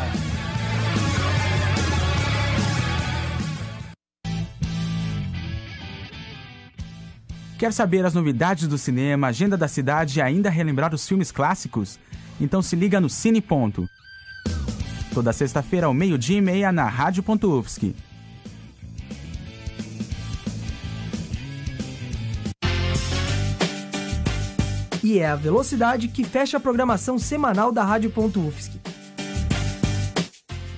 Quer 7.60 7.74
saber 7.74 8.06
as 8.06 8.14
novidades 8.14 8.70
do 8.70 8.78
cinema, 8.78 9.28
agenda 9.28 9.58
da 9.58 9.68
cidade 9.68 10.20
e 10.20 10.22
ainda 10.22 10.50
relembrar 10.50 10.96
os 10.96 11.06
filmes 11.06 11.34
clássicos? 11.34 12.00
Então 12.40 12.62
se 12.62 12.78
liga 12.78 13.02
no 13.02 13.10
Cine 13.10 13.42
Ponto. 13.42 13.90
Toda 15.14 15.34
sexta-feira 15.34 15.88
ao 15.88 15.94
meio-dia 15.94 16.38
e 16.38 16.42
meia 16.42 16.72
na 16.72 16.88
Rádio.UFSC. 16.88 17.94
E 25.16 25.20
é 25.20 25.28
a 25.28 25.36
velocidade 25.38 26.10
que 26.10 26.26
fecha 26.26 26.58
a 26.58 26.60
programação 26.60 27.18
semanal 27.18 27.72
da 27.72 27.86
Rádio.UFSC. 27.86 28.82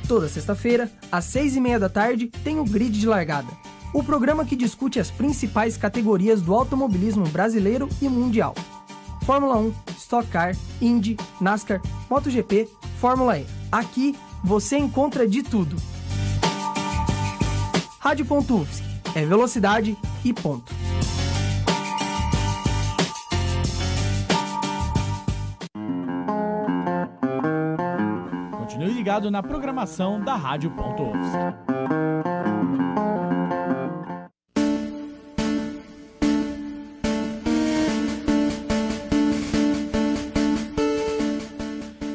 Toda 0.07 0.29
sexta-feira, 0.29 0.91
às 1.11 1.25
seis 1.25 1.55
e 1.55 1.59
meia 1.59 1.79
da 1.79 1.89
tarde, 1.89 2.27
tem 2.43 2.59
o 2.59 2.63
Grid 2.63 2.99
de 2.99 3.07
Largada. 3.07 3.47
O 3.91 4.03
programa 4.03 4.45
que 4.45 4.55
discute 4.55 4.99
as 4.99 5.09
principais 5.09 5.75
categorias 5.75 6.39
do 6.39 6.53
automobilismo 6.53 7.27
brasileiro 7.29 7.89
e 7.99 8.07
mundial. 8.07 8.53
Fórmula 9.25 9.57
1, 9.57 9.73
Stock 9.97 10.27
Car, 10.29 10.55
Indy, 10.79 11.17
NASCAR, 11.41 11.81
MotoGP, 12.07 12.69
Fórmula 13.01 13.39
E. 13.39 13.45
Aqui, 13.71 14.15
você 14.43 14.77
encontra 14.77 15.27
de 15.27 15.41
tudo. 15.41 15.75
Rádio.UFSC. 17.97 18.83
É 19.15 19.25
velocidade 19.25 19.97
e 20.23 20.31
ponto. 20.31 20.76
Ligado 29.17 29.31
na 29.31 29.41
programação 29.41 30.21
da 30.21 30.35
Rádio.UFSC. 30.35 31.37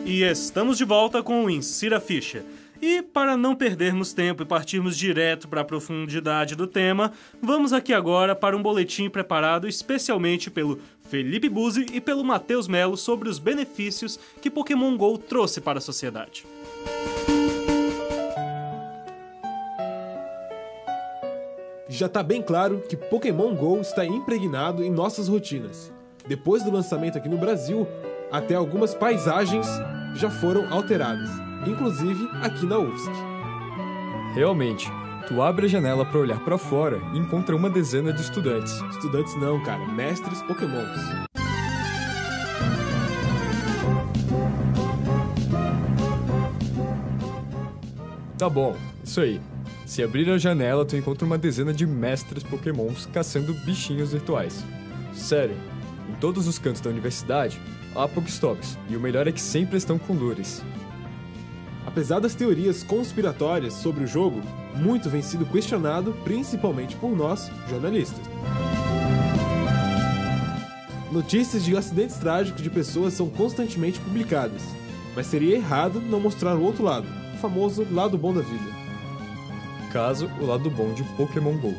E 0.07 0.23
estamos 0.23 0.79
de 0.79 0.85
volta 0.85 1.23
com 1.23 1.45
o 1.45 1.51
Insira 1.51 2.01
Ficha. 2.01 2.45
E 2.81 3.03
para 3.03 3.37
não 3.37 3.55
perdermos 3.55 4.12
tempo 4.12 4.43
e 4.43 4.47
partirmos 4.47 4.97
direto 4.97 5.49
para 5.49 5.61
a 5.61 5.65
profundidade 5.65 6.55
do 6.55 6.67
tema, 6.67 7.12
vamos 7.41 7.73
aqui 7.73 7.93
agora 7.93 8.35
para 8.35 8.57
um 8.57 8.62
boletim 8.62 9.09
preparado 9.09 9.69
especialmente 9.69 10.51
pelo 10.51 10.81
Felipe 11.09 11.49
Buzzi 11.49 11.87
e 11.93 12.01
pelo 12.01 12.25
Matheus 12.25 12.67
Melo 12.69 12.97
sobre 12.97 13.29
os 13.29 13.38
benefícios 13.38 14.19
que 14.41 14.51
Pokémon 14.51 14.97
GO 14.97 15.17
trouxe 15.19 15.61
para 15.61 15.79
a 15.79 15.81
sociedade. 15.83 16.45
Já 21.88 22.09
tá 22.09 22.23
bem 22.23 22.40
claro 22.42 22.83
que 22.88 22.97
Pokémon 22.97 23.55
GO 23.55 23.81
está 23.81 24.05
impregnado 24.05 24.83
em 24.83 24.90
nossas 24.90 25.29
rotinas. 25.29 25.92
Depois 26.27 26.62
do 26.64 26.71
lançamento 26.71 27.18
aqui 27.18 27.29
no 27.29 27.37
Brasil, 27.37 27.87
até 28.31 28.55
algumas 28.55 28.95
paisagens 28.95 29.66
já 30.14 30.31
foram 30.31 30.73
alteradas, 30.73 31.31
inclusive 31.66 32.29
aqui 32.42 32.66
na 32.66 32.79
UFSC. 32.79 33.11
Realmente, 34.35 34.90
tu 35.29 35.42
abre 35.42 35.66
a 35.66 35.68
janela 35.68 36.05
para 36.05 36.18
olhar 36.18 36.42
para 36.42 36.57
fora 36.57 36.99
e 37.14 37.18
encontra 37.18 37.55
uma 37.55 37.68
dezena 37.68 38.12
de 38.12 38.23
estudantes. 38.23 38.73
Estudantes 38.90 39.37
não, 39.37 39.62
cara, 39.62 39.87
mestres 39.87 40.42
Pokémons. 40.42 41.32
Tá 48.43 48.51
bom, 48.51 48.75
Isso 49.05 49.21
aí. 49.21 49.41
Se 49.87 50.03
abrir 50.03 50.29
a 50.29 50.37
janela, 50.37 50.85
tu 50.85 50.97
encontra 50.97 51.25
uma 51.25 51.39
dezena 51.39 51.73
de 51.73 51.87
mestres 51.87 52.43
pokémons 52.43 53.07
caçando 53.07 53.55
bichinhos 53.55 54.11
virtuais. 54.11 54.65
Sério, 55.15 55.55
em 56.11 56.15
todos 56.15 56.49
os 56.49 56.59
cantos 56.59 56.81
da 56.81 56.91
universidade, 56.91 57.61
há 57.95 58.09
Pokéstops, 58.09 58.77
e 58.91 58.97
o 58.97 59.01
melhor 59.01 59.29
é 59.29 59.33
que 59.33 59.41
sempre 59.41 59.77
estão 59.77 59.97
com 59.97 60.15
lures. 60.15 60.61
Apesar 61.87 62.19
das 62.19 62.35
teorias 62.35 62.83
conspiratórias 62.83 63.75
sobre 63.75 64.03
o 64.03 64.09
jogo, 64.09 64.43
muito 64.75 65.09
vem 65.09 65.23
sido 65.23 65.47
questionado, 65.47 66.13
principalmente 66.25 66.97
por 66.97 67.17
nós, 67.17 67.49
jornalistas. 67.71 68.27
Notícias 71.13 71.65
de 71.65 71.77
acidentes 71.77 72.17
trágicos 72.17 72.61
de 72.61 72.71
pessoas 72.71 73.15
são 73.15 73.31
constantemente 73.31 74.01
publicadas, 74.01 74.63
mas 75.15 75.29
seria 75.29 75.55
errado 75.55 76.01
não 76.01 76.19
mostrar 76.19 76.57
o 76.57 76.65
outro 76.65 76.83
lado, 76.83 77.22
famoso 77.43 77.85
lado 77.91 78.17
bom 78.17 78.33
da 78.33 78.41
vida. 78.41 78.71
Caso 79.93 80.31
o 80.41 80.47
lado 80.47 80.71
bom 80.71 80.95
de 80.95 81.03
Pokémon 81.17 81.59
GO. 81.59 81.75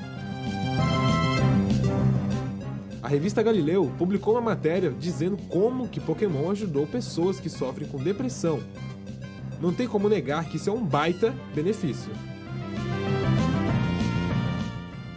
A 3.02 3.08
revista 3.08 3.42
Galileu 3.42 3.90
publicou 3.98 4.34
uma 4.34 4.42
matéria 4.42 4.92
dizendo 4.92 5.38
como 5.48 5.88
que 5.88 6.02
Pokémon 6.02 6.52
ajudou 6.52 6.86
pessoas 6.86 7.40
que 7.40 7.50
sofrem 7.50 7.88
com 7.88 7.98
depressão. 7.98 8.60
Não 9.62 9.74
tem 9.74 9.88
como 9.88 10.10
negar 10.10 10.50
que 10.50 10.58
isso 10.58 10.70
é 10.70 10.74
um 10.74 10.84
baita 10.84 11.34
benefício. 11.56 12.12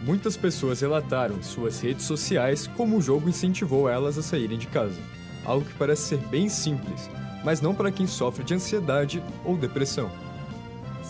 Muitas 0.05 0.37
pessoas 0.37 0.79
relataram 0.79 1.35
em 1.35 1.43
suas 1.43 1.81
redes 1.81 2.05
sociais 2.05 2.67
como 2.67 2.95
o 2.95 3.01
jogo 3.01 3.27
incentivou 3.27 3.89
elas 3.89 4.17
a 4.17 4.21
saírem 4.21 4.57
de 4.57 4.67
casa. 4.67 4.99
Algo 5.43 5.65
que 5.65 5.73
parece 5.73 6.03
ser 6.03 6.19
bem 6.29 6.47
simples, 6.47 7.09
mas 7.43 7.59
não 7.59 7.75
para 7.75 7.91
quem 7.91 8.07
sofre 8.07 8.45
de 8.45 8.53
ansiedade 8.53 9.21
ou 9.43 9.57
depressão. 9.57 10.09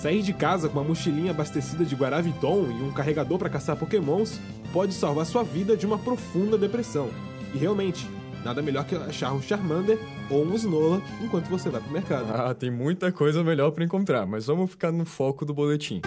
Sair 0.07 0.21
de 0.21 0.31
casa 0.31 0.69
com 0.69 0.79
uma 0.79 0.87
mochilinha 0.87 1.31
abastecida 1.31 1.83
de 1.83 1.93
Guaraviton 1.93 2.67
e 2.71 2.81
um 2.81 2.93
carregador 2.93 3.37
para 3.37 3.49
caçar 3.49 3.75
pokémons 3.75 4.39
pode 4.71 4.93
salvar 4.93 5.25
sua 5.25 5.43
vida 5.43 5.75
de 5.75 5.85
uma 5.85 5.97
profunda 5.97 6.57
depressão. 6.57 7.09
E 7.53 7.57
realmente, 7.57 8.09
nada 8.41 8.61
melhor 8.61 8.85
que 8.85 8.95
achar 8.95 9.33
um 9.33 9.41
Charmander 9.41 9.99
ou 10.29 10.45
um 10.45 10.53
Snorlax 10.53 11.03
enquanto 11.21 11.47
você 11.47 11.69
vai 11.69 11.81
pro 11.81 11.91
mercado. 11.91 12.31
Ah, 12.33 12.53
tem 12.53 12.71
muita 12.71 13.11
coisa 13.11 13.43
melhor 13.43 13.71
para 13.71 13.83
encontrar, 13.83 14.25
mas 14.25 14.45
vamos 14.45 14.71
ficar 14.71 14.93
no 14.93 15.03
foco 15.03 15.43
do 15.43 15.53
boletim. 15.53 15.99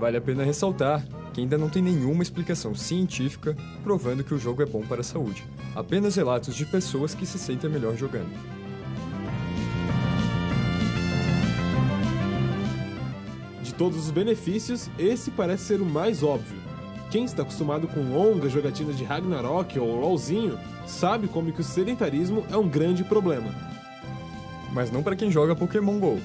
Vale 0.00 0.16
a 0.16 0.20
pena 0.20 0.42
ressaltar 0.42 1.06
que 1.32 1.40
ainda 1.40 1.56
não 1.56 1.68
tem 1.68 1.80
nenhuma 1.80 2.24
explicação 2.24 2.74
científica 2.74 3.56
provando 3.84 4.24
que 4.24 4.34
o 4.34 4.38
jogo 4.38 4.62
é 4.62 4.66
bom 4.66 4.84
para 4.84 5.02
a 5.02 5.04
saúde. 5.04 5.44
Apenas 5.76 6.16
relatos 6.16 6.56
de 6.56 6.66
pessoas 6.66 7.14
que 7.14 7.24
se 7.24 7.38
sentem 7.38 7.70
melhor 7.70 7.96
jogando. 7.96 8.57
Todos 13.78 13.96
os 13.96 14.10
benefícios, 14.10 14.90
esse 14.98 15.30
parece 15.30 15.64
ser 15.64 15.80
o 15.80 15.86
mais 15.86 16.24
óbvio. 16.24 16.58
Quem 17.10 17.24
está 17.24 17.42
acostumado 17.42 17.86
com 17.86 18.12
longas 18.12 18.52
jogatinas 18.52 18.98
de 18.98 19.04
Ragnarok 19.04 19.78
ou 19.78 19.98
LoLzinho 19.98 20.58
sabe 20.86 21.28
como 21.28 21.52
que 21.52 21.60
o 21.60 21.64
sedentarismo 21.64 22.44
é 22.50 22.56
um 22.56 22.68
grande 22.68 23.04
problema. 23.04 23.54
Mas 24.72 24.90
não 24.90 25.02
para 25.02 25.16
quem 25.16 25.30
joga 25.30 25.56
Pokémon 25.56 25.98
GO. 25.98 26.20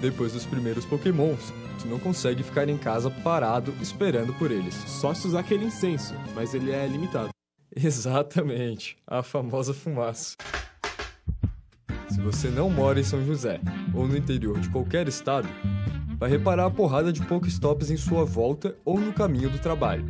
Depois 0.00 0.32
dos 0.32 0.46
primeiros 0.46 0.84
Pokémons, 0.84 1.52
tu 1.80 1.86
não 1.86 1.98
consegue 1.98 2.42
ficar 2.42 2.68
em 2.68 2.78
casa 2.78 3.10
parado 3.10 3.72
esperando 3.80 4.32
por 4.34 4.50
eles. 4.50 4.74
Só 4.74 5.12
se 5.14 5.28
usar 5.28 5.40
aquele 5.40 5.66
incenso, 5.66 6.14
mas 6.34 6.54
ele 6.54 6.72
é 6.72 6.86
limitado. 6.86 7.28
Exatamente, 7.76 8.96
a 9.06 9.22
famosa 9.22 9.74
fumaça. 9.74 10.36
Se 12.08 12.20
você 12.20 12.48
não 12.48 12.70
mora 12.70 12.98
em 12.98 13.04
São 13.04 13.24
José 13.24 13.60
ou 13.94 14.08
no 14.08 14.16
interior 14.16 14.58
de 14.58 14.68
qualquer 14.70 15.06
estado, 15.06 15.48
vai 16.18 16.28
reparar 16.28 16.66
a 16.66 16.70
porrada 16.70 17.12
de 17.12 17.24
Pokéstops 17.24 17.90
em 17.90 17.96
sua 17.96 18.24
volta 18.24 18.76
ou 18.84 18.98
no 18.98 19.12
caminho 19.12 19.48
do 19.48 19.58
trabalho. 19.58 20.04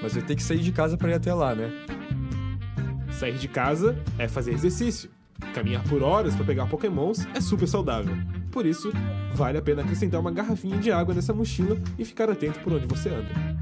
Mas 0.00 0.14
vai 0.14 0.22
ter 0.22 0.36
que 0.36 0.42
sair 0.42 0.60
de 0.60 0.70
casa 0.70 0.96
para 0.96 1.10
ir 1.10 1.14
até 1.14 1.34
lá, 1.34 1.54
né? 1.54 1.70
Sair 3.10 3.36
de 3.36 3.48
casa 3.48 3.98
é 4.16 4.28
fazer 4.28 4.52
exercício. 4.52 5.10
Caminhar 5.52 5.82
por 5.84 6.02
horas 6.02 6.36
para 6.36 6.44
pegar 6.44 6.66
pokémons 6.66 7.26
é 7.34 7.40
super 7.40 7.66
saudável. 7.66 8.16
Por 8.52 8.64
isso, 8.64 8.92
vale 9.34 9.58
a 9.58 9.62
pena 9.62 9.82
acrescentar 9.82 10.20
uma 10.20 10.30
garrafinha 10.30 10.78
de 10.78 10.92
água 10.92 11.14
nessa 11.14 11.34
mochila 11.34 11.76
e 11.98 12.04
ficar 12.04 12.30
atento 12.30 12.60
por 12.60 12.72
onde 12.72 12.86
você 12.86 13.08
anda. 13.08 13.57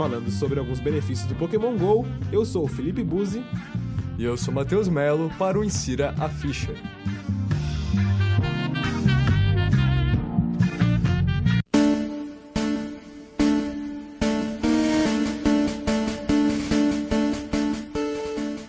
Falando 0.00 0.30
sobre 0.30 0.58
alguns 0.58 0.80
benefícios 0.80 1.28
do 1.28 1.34
Pokémon 1.34 1.76
GO, 1.76 2.06
eu 2.32 2.42
sou 2.42 2.64
o 2.64 2.66
Felipe 2.66 3.04
Buzzi. 3.04 3.44
E 4.18 4.24
eu 4.24 4.34
sou 4.34 4.54
Matheus 4.54 4.88
Melo 4.88 5.30
para 5.38 5.58
o 5.58 5.62
Insira 5.62 6.14
a 6.18 6.26
Ficha. 6.26 6.72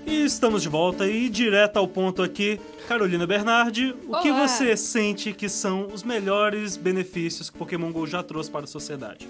E 0.06 0.26
estamos 0.26 0.62
de 0.62 0.68
volta 0.68 1.08
e 1.08 1.30
direto 1.30 1.78
ao 1.78 1.88
ponto 1.88 2.22
aqui. 2.22 2.60
Carolina 2.90 3.26
Bernardi, 3.26 3.96
o 4.06 4.20
que 4.20 4.30
Olá. 4.30 4.50
você 4.50 4.76
sente 4.76 5.32
que 5.32 5.48
são 5.48 5.88
os 5.94 6.04
melhores 6.04 6.76
benefícios 6.76 7.50
que 7.50 7.58
Pokémon 7.58 7.90
GO 7.90 8.06
já 8.06 8.22
trouxe 8.22 8.52
para 8.52 8.66
a 8.66 8.68
sociedade? 8.68 9.30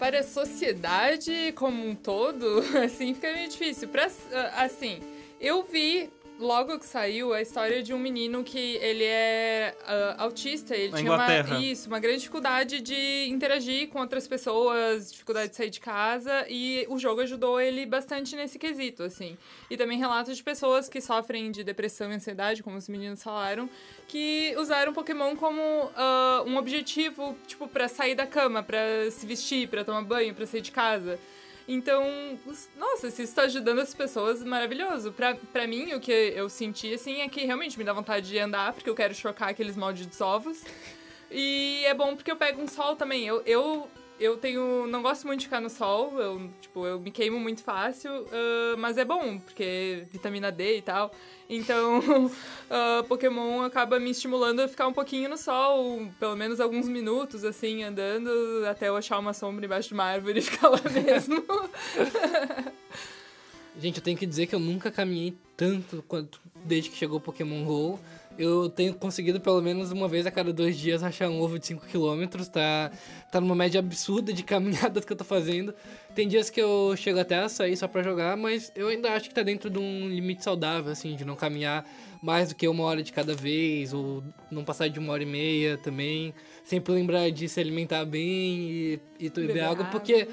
Para 0.00 0.20
a 0.20 0.22
sociedade 0.22 1.52
como 1.54 1.86
um 1.86 1.94
todo, 1.94 2.64
assim, 2.82 3.12
fica 3.12 3.30
meio 3.34 3.50
difícil. 3.50 3.86
Pra, 3.86 4.10
ah, 4.32 4.64
assim, 4.64 4.98
eu 5.38 5.62
vi 5.62 6.10
logo 6.40 6.78
que 6.78 6.86
saiu 6.86 7.32
a 7.32 7.42
história 7.42 7.82
de 7.82 7.92
um 7.92 7.98
menino 7.98 8.42
que 8.42 8.76
ele 8.76 9.04
é 9.04 9.76
ah, 9.86 10.16
autista. 10.18 10.74
Ele 10.74 10.90
Na 10.90 10.98
tinha 10.98 11.12
uma, 11.12 11.60
isso, 11.60 11.88
uma 11.88 12.00
grande 12.00 12.18
dificuldade 12.18 12.80
de 12.80 13.28
interagir 13.28 13.88
com 13.88 14.00
outras 14.00 14.26
pessoas, 14.26 15.12
dificuldade 15.12 15.50
de 15.50 15.56
sair 15.56 15.70
de 15.70 15.80
casa. 15.80 16.46
E 16.48 16.86
o 16.88 16.98
jogo 16.98 17.20
ajudou 17.20 17.60
ele 17.60 17.84
bastante 17.84 18.34
nesse 18.34 18.58
quesito, 18.58 19.02
assim. 19.02 19.36
E 19.70 19.76
também 19.76 19.98
relatos 19.98 20.36
de 20.36 20.42
pessoas 20.42 20.88
que 20.88 21.00
sofrem 21.00 21.50
de 21.50 21.62
depressão 21.62 22.10
e 22.10 22.14
ansiedade, 22.14 22.62
como 22.62 22.76
os 22.76 22.88
meninos 22.88 23.22
falaram, 23.22 23.68
que 24.08 24.54
usaram 24.58 24.92
Pokémon 24.92 25.36
como 25.36 25.60
ah, 25.94 26.42
um 26.46 26.56
objetivo, 26.56 27.36
tipo, 27.46 27.68
pra 27.68 27.86
sair 27.86 28.14
da 28.14 28.26
cama, 28.26 28.62
pra 28.62 28.78
se 29.10 29.26
vestir, 29.26 29.68
pra 29.68 29.84
tomar 29.84 30.02
banho, 30.02 30.34
pra 30.34 30.46
sair 30.46 30.62
de 30.62 30.72
casa. 30.72 31.18
Então, 31.72 32.36
os- 32.46 32.68
nossa, 32.76 33.10
se 33.12 33.22
isso 33.22 33.32
tá 33.32 33.42
ajudando 33.42 33.78
as 33.78 33.94
pessoas, 33.94 34.42
maravilhoso. 34.42 35.12
Pra, 35.12 35.36
pra 35.52 35.68
mim, 35.68 35.92
o 35.94 36.00
que 36.00 36.10
eu 36.10 36.48
senti, 36.48 36.92
assim, 36.92 37.20
é 37.20 37.28
que 37.28 37.44
realmente 37.44 37.78
me 37.78 37.84
dá 37.84 37.92
vontade 37.92 38.28
de 38.28 38.36
andar, 38.40 38.72
porque 38.72 38.90
eu 38.90 38.94
quero 38.94 39.14
chocar 39.14 39.50
aqueles 39.50 39.76
malditos 39.76 40.20
ovos. 40.20 40.64
E 41.30 41.84
é 41.86 41.94
bom 41.94 42.16
porque 42.16 42.32
eu 42.32 42.36
pego 42.36 42.60
um 42.60 42.66
sol 42.66 42.96
também. 42.96 43.24
Eu, 43.24 43.40
eu, 43.46 43.88
eu 44.20 44.36
tenho. 44.36 44.86
Não 44.86 45.02
gosto 45.02 45.26
muito 45.26 45.40
de 45.40 45.46
ficar 45.46 45.60
no 45.60 45.70
sol, 45.70 46.20
eu, 46.20 46.50
tipo, 46.60 46.86
eu 46.86 47.00
me 47.00 47.10
queimo 47.10 47.40
muito 47.40 47.62
fácil, 47.62 48.26
ah, 48.30 48.76
mas 48.78 48.98
é 48.98 49.04
bom, 49.04 49.38
porque 49.38 50.04
vitamina 50.12 50.52
D 50.52 50.78
e 50.78 50.82
tal. 50.82 51.10
Então, 51.48 52.00
ah, 52.70 53.02
Pokémon 53.08 53.62
acaba 53.62 53.98
me 53.98 54.10
estimulando 54.10 54.60
a 54.60 54.68
ficar 54.68 54.86
um 54.86 54.92
pouquinho 54.92 55.28
no 55.28 55.38
sol, 55.38 56.06
pelo 56.20 56.36
menos 56.36 56.60
alguns 56.60 56.86
minutos, 56.86 57.44
assim, 57.44 57.82
andando, 57.82 58.30
até 58.68 58.88
eu 58.88 58.96
achar 58.96 59.18
uma 59.18 59.32
sombra 59.32 59.64
embaixo 59.64 59.88
de 59.88 59.94
uma 59.94 60.04
árvore 60.04 60.38
e 60.38 60.42
ficar 60.42 60.68
lá 60.68 60.80
mesmo. 60.92 61.42
Gente, 63.80 63.96
eu 63.96 64.02
tenho 64.02 64.18
que 64.18 64.26
dizer 64.26 64.46
que 64.46 64.54
eu 64.54 64.60
nunca 64.60 64.90
caminhei 64.90 65.34
tanto 65.56 66.04
quanto 66.06 66.40
desde 66.64 66.90
que 66.90 66.96
chegou 66.96 67.16
o 67.16 67.20
Pokémon 67.20 67.64
GO. 67.64 67.98
Eu 68.40 68.70
tenho 68.70 68.94
conseguido 68.94 69.38
pelo 69.38 69.60
menos 69.60 69.92
uma 69.92 70.08
vez 70.08 70.26
a 70.26 70.30
cada 70.30 70.50
dois 70.50 70.78
dias 70.78 71.02
achar 71.02 71.28
um 71.28 71.42
ovo 71.42 71.58
de 71.58 71.66
5km. 71.66 72.48
Tá, 72.48 72.90
tá 73.30 73.38
numa 73.38 73.54
média 73.54 73.78
absurda 73.78 74.32
de 74.32 74.42
caminhadas 74.44 75.04
que 75.04 75.12
eu 75.12 75.16
tô 75.16 75.24
fazendo. 75.24 75.74
Tem 76.14 76.26
dias 76.26 76.48
que 76.48 76.58
eu 76.58 76.94
chego 76.96 77.20
até 77.20 77.38
a 77.38 77.50
sair 77.50 77.76
só 77.76 77.86
pra 77.86 78.02
jogar, 78.02 78.38
mas 78.38 78.72
eu 78.74 78.88
ainda 78.88 79.12
acho 79.12 79.28
que 79.28 79.34
tá 79.34 79.42
dentro 79.42 79.68
de 79.68 79.78
um 79.78 80.08
limite 80.08 80.42
saudável, 80.42 80.90
assim, 80.90 81.14
de 81.16 81.22
não 81.22 81.36
caminhar 81.36 81.84
mais 82.22 82.48
do 82.48 82.54
que 82.54 82.66
uma 82.66 82.82
hora 82.84 83.02
de 83.02 83.12
cada 83.12 83.34
vez, 83.34 83.92
ou 83.92 84.24
não 84.50 84.64
passar 84.64 84.88
de 84.88 84.98
uma 84.98 85.12
hora 85.12 85.22
e 85.22 85.26
meia 85.26 85.76
também. 85.76 86.32
Sempre 86.64 86.94
lembrar 86.94 87.30
de 87.30 87.46
se 87.46 87.60
alimentar 87.60 88.06
bem 88.06 88.22
e, 88.22 89.00
e 89.18 89.28
beber 89.28 89.60
água, 89.60 89.84
água. 89.84 89.86
porque 89.86 90.26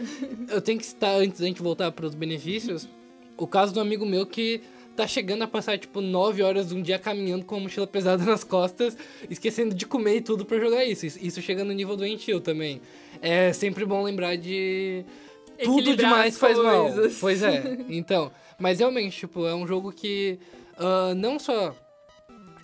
eu 0.48 0.62
tenho 0.62 0.80
que 0.80 0.86
estar, 0.86 1.12
antes 1.12 1.42
da 1.42 1.46
gente 1.46 1.62
voltar 1.62 1.92
pros 1.92 2.16
benefícios, 2.16 2.88
o 3.36 3.46
caso 3.46 3.74
do 3.74 3.82
amigo 3.82 4.06
meu 4.06 4.26
que 4.26 4.62
tá 4.98 5.08
chegando 5.08 5.44
a 5.44 5.48
passar, 5.48 5.78
tipo, 5.78 6.02
9 6.02 6.42
horas 6.44 6.70
de 6.70 6.76
um 6.76 6.82
dia 6.82 6.98
caminhando 7.00 7.46
com 7.46 7.56
a 7.56 7.60
mochila 7.60 7.86
pesada 7.88 8.24
nas 8.26 8.44
costas, 8.44 8.98
esquecendo 9.30 9.74
de 9.76 9.86
comer 9.86 10.18
e 10.18 10.22
tudo 10.22 10.44
pra 10.44 10.60
jogar 10.60 10.84
isso. 10.84 11.06
Isso- 11.06 11.42
chega 11.42 11.64
no 11.64 11.72
nível 11.72 11.96
doentio 11.96 12.42
também. 12.42 12.82
É 13.22 13.54
sempre 13.54 13.86
bom 13.86 14.04
lembrar 14.04 14.36
de... 14.36 15.06
Tudo 15.64 15.96
demais 15.96 16.38
faz 16.38 16.58
mal. 16.58 16.88
Pois 17.20 17.42
é. 17.42 17.78
Então, 17.90 18.32
mas 18.60 18.80
realmente, 18.80 19.18
tipo, 19.18 19.46
é 19.46 19.56
um 19.56 19.66
jogo 19.66 19.92
que 19.92 20.40
ah, 20.78 21.14
não 21.16 21.40
só 21.40 21.76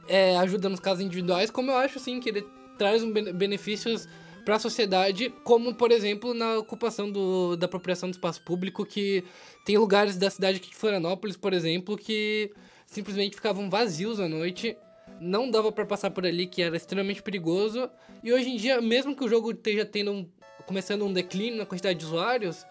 é, 0.07 0.35
ajuda 0.37 0.69
nos 0.69 0.79
casos 0.79 1.03
individuais, 1.03 1.49
como 1.49 1.71
eu 1.71 1.77
acho, 1.77 1.99
sim, 1.99 2.19
que 2.19 2.29
ele 2.29 2.45
traz 2.77 3.03
um 3.03 3.11
bene- 3.11 3.33
benefícios 3.33 4.07
para 4.43 4.55
a 4.55 4.59
sociedade, 4.59 5.29
como 5.43 5.73
por 5.73 5.91
exemplo 5.91 6.33
na 6.33 6.57
ocupação 6.57 7.09
do, 7.09 7.55
da 7.55 7.65
apropriação 7.65 8.09
do 8.09 8.13
espaço 8.13 8.41
público, 8.41 8.85
que 8.85 9.23
tem 9.65 9.77
lugares 9.77 10.17
da 10.17 10.29
cidade 10.29 10.57
aqui 10.57 10.69
de 10.69 10.75
Florianópolis, 10.75 11.37
por 11.37 11.53
exemplo, 11.53 11.97
que 11.97 12.51
simplesmente 12.85 13.35
ficavam 13.35 13.69
vazios 13.69 14.19
à 14.19 14.27
noite, 14.27 14.77
não 15.19 15.49
dava 15.49 15.71
para 15.71 15.85
passar 15.85 16.11
por 16.11 16.25
ali, 16.25 16.45
que 16.45 16.61
era 16.61 16.75
extremamente 16.75 17.21
perigoso. 17.21 17.89
E 18.23 18.33
hoje 18.33 18.49
em 18.49 18.57
dia, 18.57 18.81
mesmo 18.81 19.15
que 19.15 19.23
o 19.23 19.29
jogo 19.29 19.51
esteja 19.51 19.85
tendo 19.85 20.11
um, 20.11 20.27
começando 20.65 21.05
um 21.05 21.13
declínio 21.13 21.57
na 21.57 21.65
quantidade 21.65 21.99
de 21.99 22.05
usuários, 22.05 22.65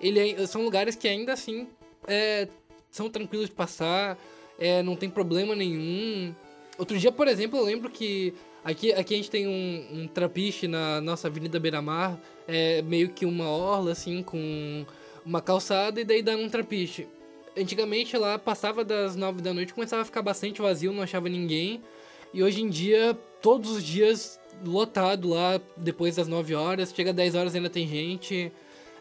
ele 0.00 0.18
é- 0.32 0.46
são 0.46 0.62
lugares 0.62 0.96
que 0.96 1.06
ainda 1.06 1.32
assim 1.32 1.68
é, 2.06 2.48
são 2.90 3.08
tranquilos 3.08 3.48
de 3.48 3.54
passar, 3.54 4.18
é, 4.58 4.82
não 4.82 4.96
tem 4.96 5.08
problema 5.08 5.54
nenhum. 5.54 6.34
Outro 6.76 6.98
dia, 6.98 7.12
por 7.12 7.28
exemplo, 7.28 7.58
eu 7.58 7.64
lembro 7.64 7.88
que 7.90 8.34
aqui, 8.64 8.92
aqui 8.92 9.14
a 9.14 9.16
gente 9.16 9.30
tem 9.30 9.46
um, 9.46 10.02
um 10.02 10.08
trapiche 10.08 10.68
na 10.68 11.00
nossa 11.00 11.28
Avenida 11.28 11.58
Beira-Mar, 11.58 12.18
é 12.46 12.82
meio 12.82 13.08
que 13.10 13.26
uma 13.26 13.48
orla, 13.48 13.92
assim, 13.92 14.22
com 14.22 14.84
uma 15.24 15.40
calçada 15.40 16.00
e 16.00 16.04
daí 16.04 16.22
dá 16.22 16.36
um 16.36 16.48
trapiche. 16.48 17.06
Antigamente 17.56 18.16
lá 18.16 18.38
passava 18.38 18.84
das 18.84 19.14
nove 19.14 19.42
da 19.42 19.52
noite, 19.52 19.74
começava 19.74 20.02
a 20.02 20.04
ficar 20.04 20.22
bastante 20.22 20.62
vazio, 20.62 20.92
não 20.92 21.02
achava 21.02 21.28
ninguém. 21.28 21.82
E 22.32 22.42
hoje 22.42 22.62
em 22.62 22.68
dia, 22.68 23.16
todos 23.42 23.70
os 23.70 23.84
dias 23.84 24.40
lotado 24.64 25.28
lá, 25.28 25.60
depois 25.76 26.16
das 26.16 26.28
9 26.28 26.54
horas, 26.54 26.92
chega 26.94 27.12
10 27.12 27.34
horas 27.34 27.54
ainda 27.54 27.68
tem 27.68 27.86
gente. 27.86 28.52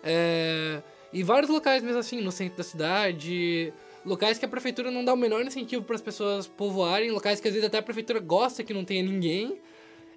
É... 0.04 0.82
E 1.14 1.24
vários 1.24 1.50
locais 1.50 1.84
mesmo 1.84 2.00
assim, 2.00 2.22
no 2.22 2.32
centro 2.32 2.58
da 2.58 2.64
cidade, 2.64 3.74
locais 4.06 4.38
que 4.38 4.46
a 4.46 4.48
prefeitura 4.48 4.90
não 4.92 5.04
dá 5.04 5.14
o 5.14 5.18
menor 5.18 5.46
incentivo 5.46 5.84
para 5.84 5.96
as 5.96 6.02
pessoas 6.02 6.48
povoarem, 6.48 7.12
locais 7.12 7.40
que 7.40 7.48
às 7.48 7.54
vezes 7.54 7.68
até 7.68 7.78
a 7.78 7.82
prefeitura 7.82 8.20
gosta 8.20 8.64
que 8.64 8.74
não 8.74 8.84
tenha 8.84 9.04
ninguém 9.04 9.60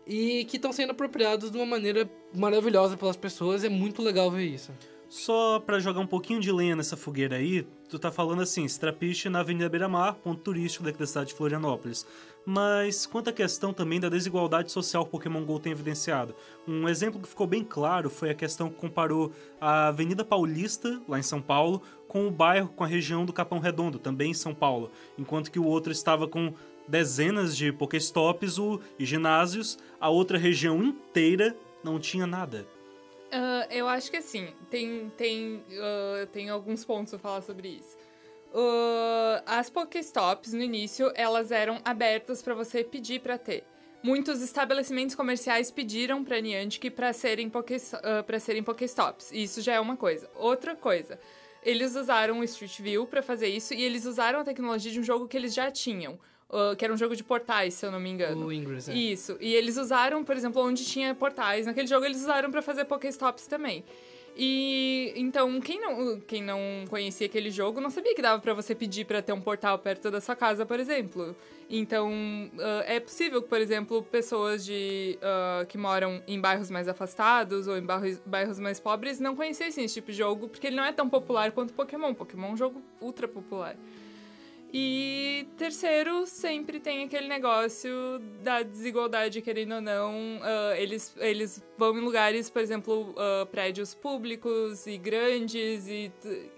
e 0.06 0.44
que 0.44 0.56
estão 0.56 0.72
sendo 0.72 0.90
apropriados 0.90 1.50
de 1.50 1.56
uma 1.56 1.66
maneira 1.66 2.10
maravilhosa 2.34 2.96
pelas 2.96 3.16
pessoas. 3.16 3.64
É 3.64 3.68
muito 3.68 4.02
legal 4.02 4.30
ver 4.30 4.44
isso. 4.44 4.72
Só 5.16 5.60
pra 5.60 5.78
jogar 5.78 6.00
um 6.00 6.08
pouquinho 6.08 6.40
de 6.40 6.50
lenha 6.50 6.74
nessa 6.74 6.96
fogueira 6.96 7.36
aí, 7.36 7.64
tu 7.88 8.00
tá 8.00 8.10
falando 8.10 8.42
assim, 8.42 8.64
Strapiche 8.64 9.28
na 9.28 9.38
Avenida 9.38 9.68
Beira-Mar, 9.68 10.14
ponto 10.14 10.40
turístico 10.40 10.82
daqui 10.82 10.98
da 10.98 11.06
cidade 11.06 11.28
de 11.28 11.34
Florianópolis. 11.34 12.04
Mas 12.44 13.06
quanto 13.06 13.30
à 13.30 13.32
questão 13.32 13.72
também 13.72 14.00
da 14.00 14.08
desigualdade 14.08 14.72
social 14.72 15.04
que 15.04 15.12
Pokémon 15.12 15.44
GO 15.44 15.60
tem 15.60 15.70
evidenciado. 15.70 16.34
Um 16.66 16.88
exemplo 16.88 17.20
que 17.20 17.28
ficou 17.28 17.46
bem 17.46 17.62
claro 17.62 18.10
foi 18.10 18.28
a 18.28 18.34
questão 18.34 18.68
que 18.68 18.74
comparou 18.74 19.30
a 19.60 19.86
Avenida 19.86 20.24
Paulista, 20.24 21.00
lá 21.08 21.16
em 21.16 21.22
São 21.22 21.40
Paulo, 21.40 21.80
com 22.08 22.26
o 22.26 22.30
bairro, 22.32 22.70
com 22.70 22.82
a 22.82 22.88
região 22.88 23.24
do 23.24 23.32
Capão 23.32 23.60
Redondo, 23.60 24.00
também 24.00 24.32
em 24.32 24.34
São 24.34 24.52
Paulo. 24.52 24.90
Enquanto 25.16 25.52
que 25.52 25.60
o 25.60 25.64
outro 25.64 25.92
estava 25.92 26.26
com 26.26 26.52
dezenas 26.88 27.56
de 27.56 27.72
Pokéstops 27.72 28.56
e 28.98 29.06
ginásios, 29.06 29.78
a 30.00 30.08
outra 30.08 30.36
região 30.36 30.82
inteira 30.82 31.56
não 31.84 32.00
tinha 32.00 32.26
nada. 32.26 32.73
Ah, 33.32 33.66
eu 33.70 33.88
acho 33.88 34.10
que 34.10 34.16
assim, 34.16 34.48
tem, 34.70 35.10
tem, 35.16 35.64
ah, 35.80 36.26
tem 36.32 36.50
alguns 36.50 36.84
pontos 36.84 37.12
a 37.14 37.18
falar 37.18 37.42
sobre 37.42 37.68
isso. 37.68 37.96
Ah, 38.54 39.42
as 39.58 39.68
Pokéstops, 39.70 40.52
no 40.52 40.62
início, 40.62 41.12
elas 41.14 41.50
eram 41.50 41.80
abertas 41.84 42.42
para 42.42 42.54
você 42.54 42.84
pedir 42.84 43.20
para 43.20 43.36
ter. 43.38 43.64
Muitos 44.02 44.42
estabelecimentos 44.42 45.14
comerciais 45.14 45.70
pediram 45.70 46.22
para 46.22 46.38
Niantic 46.38 46.90
para 46.90 47.12
serem, 47.12 47.48
Poké, 47.48 47.76
para 48.26 48.38
serem 48.38 48.62
Pokéstops. 48.62 49.32
Isso 49.32 49.62
já 49.62 49.74
é 49.74 49.80
uma 49.80 49.96
coisa. 49.96 50.30
Outra 50.34 50.76
coisa, 50.76 51.18
eles 51.62 51.96
usaram 51.96 52.40
o 52.40 52.44
Street 52.44 52.80
View 52.80 53.06
para 53.06 53.22
fazer 53.22 53.48
isso 53.48 53.72
e 53.72 53.82
eles 53.82 54.04
usaram 54.04 54.40
a 54.40 54.44
tecnologia 54.44 54.92
de 54.92 55.00
um 55.00 55.02
jogo 55.02 55.26
que 55.26 55.36
eles 55.36 55.54
já 55.54 55.70
tinham. 55.70 56.20
Ah, 56.50 56.74
que 56.76 56.84
era 56.84 56.92
um 56.92 56.96
jogo 56.96 57.16
de 57.16 57.24
portais, 57.24 57.74
se 57.74 57.86
eu 57.86 57.90
não 57.90 58.00
me 58.00 58.10
engano. 58.10 58.46
O 58.46 58.52
Ingress, 58.52 58.90
é. 58.90 58.94
Isso. 58.94 59.36
E 59.40 59.54
eles 59.54 59.76
usaram, 59.76 60.24
por 60.24 60.36
exemplo, 60.36 60.62
onde 60.62 60.84
tinha 60.84 61.14
portais. 61.14 61.66
Naquele 61.66 61.86
jogo 61.86 62.04
eles 62.04 62.20
usaram 62.20 62.50
pra 62.50 62.62
fazer 62.62 62.84
Pokéstops 62.84 63.46
também. 63.46 63.84
E 64.36 65.12
então, 65.14 65.60
quem 65.60 65.80
não, 65.80 66.20
quem 66.20 66.42
não 66.42 66.58
conhecia 66.90 67.26
aquele 67.26 67.50
jogo 67.50 67.80
não 67.80 67.88
sabia 67.88 68.14
que 68.16 68.22
dava 68.22 68.42
pra 68.42 68.52
você 68.52 68.74
pedir 68.74 69.04
pra 69.04 69.22
ter 69.22 69.32
um 69.32 69.40
portal 69.40 69.78
perto 69.78 70.10
da 70.10 70.20
sua 70.20 70.34
casa, 70.34 70.66
por 70.66 70.80
exemplo. 70.80 71.36
Então, 71.70 72.10
ah, 72.58 72.82
é 72.86 72.98
possível 72.98 73.40
que, 73.40 73.48
por 73.48 73.60
exemplo, 73.60 74.02
pessoas 74.02 74.64
de, 74.64 75.16
ah, 75.22 75.64
que 75.68 75.78
moram 75.78 76.20
em 76.26 76.40
bairros 76.40 76.68
mais 76.68 76.88
afastados 76.88 77.68
ou 77.68 77.76
em 77.78 77.82
bairros, 77.82 78.20
bairros 78.26 78.58
mais 78.58 78.80
pobres 78.80 79.20
não 79.20 79.36
conhecessem 79.36 79.84
esse 79.84 79.94
tipo 79.94 80.10
de 80.10 80.18
jogo, 80.18 80.48
porque 80.48 80.66
ele 80.66 80.76
não 80.76 80.84
é 80.84 80.92
tão 80.92 81.08
popular 81.08 81.52
quanto 81.52 81.72
Pokémon. 81.72 82.12
Pokémon 82.12 82.48
é 82.48 82.52
um 82.52 82.56
jogo 82.56 82.82
ultra 83.00 83.28
popular. 83.28 83.76
E 84.76 85.46
terceiro, 85.56 86.26
sempre 86.26 86.80
tem 86.80 87.04
aquele 87.04 87.28
negócio 87.28 88.18
da 88.42 88.60
desigualdade, 88.60 89.40
querendo 89.40 89.76
ou 89.76 89.80
não. 89.80 90.40
ah, 90.42 90.74
eles, 90.76 91.14
eles 91.20 91.64
vão 91.78 91.96
em 91.96 92.00
lugares, 92.00 92.50
por 92.50 92.60
exemplo, 92.60 93.14
ah, 93.16 93.46
prédios 93.46 93.94
públicos 93.94 94.84
e 94.88 94.98
grandes 94.98 95.86
e, 95.86 96.10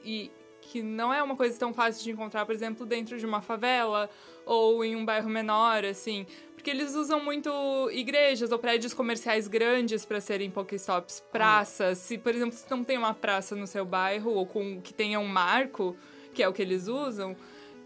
e 0.03 0.31
que 0.63 0.83
não 0.83 1.13
é 1.13 1.23
uma 1.23 1.37
coisa 1.37 1.59
tão 1.59 1.75
fácil 1.75 2.03
de 2.03 2.11
encontrar, 2.11 2.47
por 2.47 2.55
exemplo, 2.55 2.87
dentro 2.87 3.19
de 3.19 3.27
uma 3.27 3.43
favela 3.43 4.09
ou 4.47 4.83
em 4.83 4.97
um 4.97 5.05
bairro 5.05 5.29
menor, 5.29 5.85
assim. 5.85 6.27
Porque 6.55 6.71
eles 6.71 6.95
usam 6.95 7.23
muito 7.23 7.51
igrejas 7.93 8.51
ou 8.51 8.59
prédios 8.59 8.95
comerciais 8.95 9.47
grandes 9.47 10.07
para 10.07 10.23
serem 10.23 10.51
Pokéstops, 10.51 11.23
praças. 11.31 11.99
Se, 11.99 12.17
por 12.17 12.35
exemplo, 12.35 12.57
se 12.57 12.65
não 12.71 12.83
tem 12.83 12.97
uma 12.97 13.13
praça 13.13 13.55
no 13.55 13.67
seu 13.67 13.85
bairro 13.85 14.31
ou 14.31 14.47
com 14.47 14.81
que 14.81 14.95
tenha 14.95 15.21
um 15.21 15.29
marco, 15.29 15.95
que 16.33 16.43
é 16.43 16.49
o 16.49 16.53
que 16.55 16.63
eles 16.63 16.89
usam, 16.89 17.37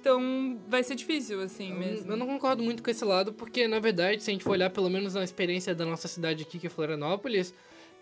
então 0.01 0.59
vai 0.69 0.83
ser 0.83 0.95
difícil, 0.95 1.41
assim 1.43 1.73
mesmo. 1.75 2.11
Eu 2.13 2.17
não 2.17 2.27
concordo 2.27 2.63
muito 2.63 2.83
com 2.83 2.91
esse 2.91 3.05
lado, 3.05 3.33
porque 3.33 3.69
na 3.69 3.79
verdade, 3.79 4.23
se 4.23 4.31
a 4.31 4.33
gente 4.33 4.43
for 4.45 4.53
olhar 4.53 4.71
pelo 4.71 4.89
menos 4.89 5.15
na 5.15 5.23
experiência 5.23 5.75
da 5.75 5.85
nossa 5.85 6.09
cidade 6.09 6.43
aqui, 6.43 6.59
que 6.59 6.67
é 6.67 6.71
Florianópolis, 6.71 7.53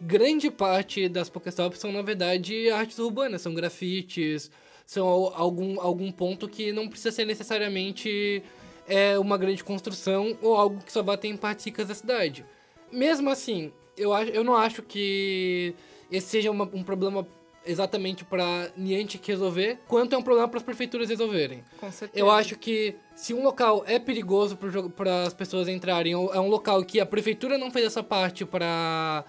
grande 0.00 0.50
parte 0.50 1.08
das 1.08 1.28
Pokéstops 1.28 1.78
são 1.80 1.90
na 1.92 2.02
verdade 2.02 2.70
artes 2.70 2.98
urbanas, 2.98 3.42
são 3.42 3.52
grafites, 3.52 4.50
são 4.86 5.06
al- 5.06 5.34
algum, 5.34 5.80
algum 5.80 6.10
ponto 6.12 6.48
que 6.48 6.72
não 6.72 6.88
precisa 6.88 7.10
ser 7.10 7.24
necessariamente 7.24 8.42
é, 8.86 9.18
uma 9.18 9.36
grande 9.36 9.62
construção 9.64 10.38
ou 10.40 10.54
algo 10.54 10.82
que 10.84 10.92
só 10.92 11.02
vai 11.02 11.18
ter 11.18 11.28
em 11.28 11.36
partes 11.36 11.64
ricas 11.64 11.88
da 11.88 11.94
cidade. 11.94 12.44
Mesmo 12.92 13.28
assim, 13.28 13.72
eu, 13.96 14.12
acho, 14.14 14.30
eu 14.30 14.44
não 14.44 14.54
acho 14.56 14.82
que 14.82 15.74
esse 16.10 16.28
seja 16.28 16.50
uma- 16.50 16.70
um 16.72 16.82
problema 16.84 17.26
exatamente 17.68 18.24
para 18.24 18.70
Niantic 18.76 19.26
resolver, 19.28 19.78
quanto 19.86 20.14
é 20.14 20.18
um 20.18 20.22
problema 20.22 20.48
para 20.48 20.58
as 20.58 20.64
prefeituras 20.64 21.08
resolverem. 21.08 21.62
Com 21.78 21.92
certeza. 21.92 22.18
Eu 22.18 22.30
acho 22.30 22.56
que 22.56 22.96
se 23.14 23.34
um 23.34 23.42
local 23.42 23.84
é 23.86 23.98
perigoso 23.98 24.58
para 24.96 25.24
as 25.24 25.34
pessoas 25.34 25.68
entrarem, 25.68 26.14
ou 26.14 26.32
é 26.32 26.40
um 26.40 26.48
local 26.48 26.82
que 26.84 26.98
a 26.98 27.06
prefeitura 27.06 27.58
não 27.58 27.70
fez 27.70 27.86
essa 27.86 28.02
parte 28.02 28.44
para 28.44 29.24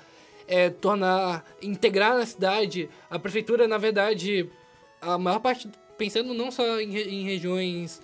tornar, 0.81 1.45
integrar 1.61 2.17
na 2.17 2.25
cidade, 2.25 2.89
a 3.09 3.19
prefeitura, 3.19 3.67
na 3.67 3.77
verdade, 3.77 4.49
a 5.01 5.17
maior 5.17 5.39
parte, 5.39 5.69
pensando 5.97 6.33
não 6.33 6.49
só 6.49 6.79
em, 6.79 6.97
em 6.97 7.23
regiões, 7.23 8.01